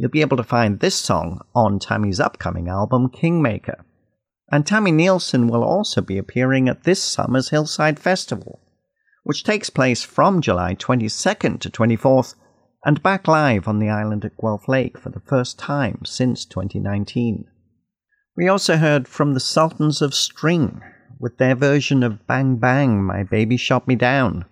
You'll 0.00 0.08
be 0.08 0.22
able 0.22 0.38
to 0.38 0.42
find 0.42 0.80
this 0.80 0.94
song 0.94 1.42
on 1.54 1.78
Tami's 1.78 2.20
upcoming 2.20 2.68
album, 2.68 3.10
Kingmaker. 3.10 3.84
And 4.50 4.64
Tami 4.64 4.94
Neilson 4.94 5.50
will 5.50 5.62
also 5.62 6.00
be 6.00 6.16
appearing 6.16 6.70
at 6.70 6.84
this 6.84 7.02
summer's 7.02 7.50
Hillside 7.50 8.00
Festival, 8.00 8.60
which 9.24 9.44
takes 9.44 9.68
place 9.68 10.02
from 10.02 10.40
July 10.40 10.74
22nd 10.74 11.60
to 11.60 11.68
24th 11.68 12.34
and 12.82 13.02
back 13.02 13.28
live 13.28 13.68
on 13.68 13.78
the 13.78 13.90
island 13.90 14.24
at 14.24 14.38
Guelph 14.40 14.68
Lake 14.68 14.96
for 14.98 15.10
the 15.10 15.20
first 15.20 15.58
time 15.58 16.00
since 16.06 16.46
2019. 16.46 17.44
We 18.34 18.48
also 18.48 18.78
heard 18.78 19.06
from 19.06 19.34
the 19.34 19.38
Sultans 19.38 20.00
of 20.00 20.14
String 20.14 20.80
with 21.18 21.36
their 21.36 21.54
version 21.54 22.02
of 22.02 22.26
Bang 22.26 22.56
Bang, 22.56 23.04
My 23.04 23.22
Baby 23.22 23.58
Shot 23.58 23.86
Me 23.86 23.96
Down, 23.96 24.46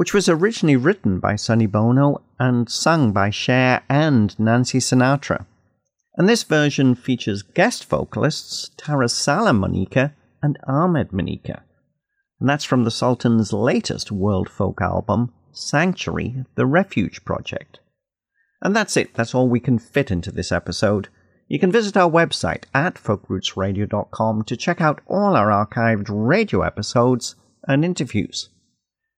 which 0.00 0.14
was 0.14 0.30
originally 0.30 0.76
written 0.76 1.20
by 1.20 1.36
Sonny 1.36 1.66
Bono 1.66 2.22
and 2.38 2.70
sung 2.70 3.12
by 3.12 3.28
Cher 3.28 3.82
and 3.86 4.34
Nancy 4.40 4.78
Sinatra. 4.78 5.44
And 6.16 6.26
this 6.26 6.42
version 6.42 6.94
features 6.94 7.42
guest 7.42 7.84
vocalists 7.84 8.70
Tara 8.78 9.08
Salamonica 9.08 10.14
and 10.42 10.58
Ahmed 10.66 11.10
Moneka. 11.10 11.60
And 12.40 12.48
that's 12.48 12.64
from 12.64 12.84
the 12.84 12.90
Sultan's 12.90 13.52
latest 13.52 14.10
world 14.10 14.48
folk 14.48 14.80
album, 14.80 15.34
Sanctuary, 15.52 16.46
The 16.54 16.64
Refuge 16.64 17.22
Project. 17.26 17.80
And 18.62 18.74
that's 18.74 18.96
it, 18.96 19.12
that's 19.12 19.34
all 19.34 19.50
we 19.50 19.60
can 19.60 19.78
fit 19.78 20.10
into 20.10 20.32
this 20.32 20.50
episode. 20.50 21.08
You 21.46 21.58
can 21.58 21.70
visit 21.70 21.98
our 21.98 22.10
website 22.10 22.64
at 22.72 22.94
folkrootsradio.com 22.94 24.44
to 24.44 24.56
check 24.56 24.80
out 24.80 25.02
all 25.06 25.36
our 25.36 25.48
archived 25.48 26.06
radio 26.08 26.62
episodes 26.62 27.34
and 27.68 27.84
interviews. 27.84 28.48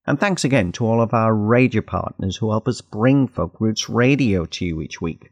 And 0.06 0.18
thanks 0.18 0.44
again 0.44 0.72
to 0.72 0.86
all 0.86 1.00
of 1.00 1.14
our 1.14 1.34
radio 1.34 1.80
partners 1.80 2.36
who 2.36 2.50
help 2.50 2.66
us 2.66 2.80
bring 2.80 3.28
Folk 3.28 3.60
Roots 3.60 3.88
Radio 3.88 4.44
to 4.46 4.64
you 4.64 4.80
each 4.80 5.00
week. 5.00 5.30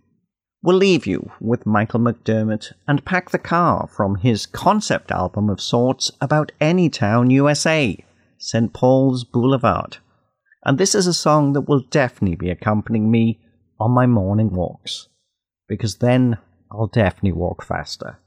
We'll 0.63 0.77
leave 0.77 1.07
you 1.07 1.33
with 1.41 1.67
Michael 1.67 2.01
McDermott 2.01 2.73
and 2.87 3.05
Pack 3.05 3.31
the 3.31 3.39
Car 3.39 3.89
from 3.89 4.17
his 4.17 4.47
concept 4.47 5.11
album 5.11 5.49
of 5.49 5.61
sorts 5.61 6.13
about 6.21 6.53
Anytown, 6.61 7.33
USA, 7.33 7.97
St. 8.39 8.73
Paul's 8.73 9.25
Boulevard. 9.25 9.97
And 10.65 10.77
this 10.77 10.95
is 10.95 11.07
a 11.07 11.15
song 11.15 11.55
that 11.55 11.63
will 11.63 11.81
definitely 11.81 12.37
be 12.37 12.51
accompanying 12.51 13.11
me 13.11 13.41
on 13.81 13.91
my 13.93 14.07
morning 14.07 14.51
walks, 14.51 15.09
because 15.67 15.97
then 15.97 16.37
I'll 16.71 16.89
definitely 16.89 17.33
walk 17.33 17.65
faster. 17.65 18.19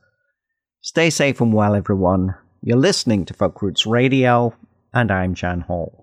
Stay 0.82 1.12
safe 1.12 1.40
and 1.40 1.54
well, 1.54 1.76
everyone. 1.76 2.36
You're 2.62 2.78
listening 2.78 3.26
to 3.26 3.34
Folk 3.34 3.62
Roots 3.62 3.86
Radio, 3.86 4.56
and 4.92 5.12
I'm 5.12 5.36
Jan 5.36 5.62
Hall. 5.62 6.03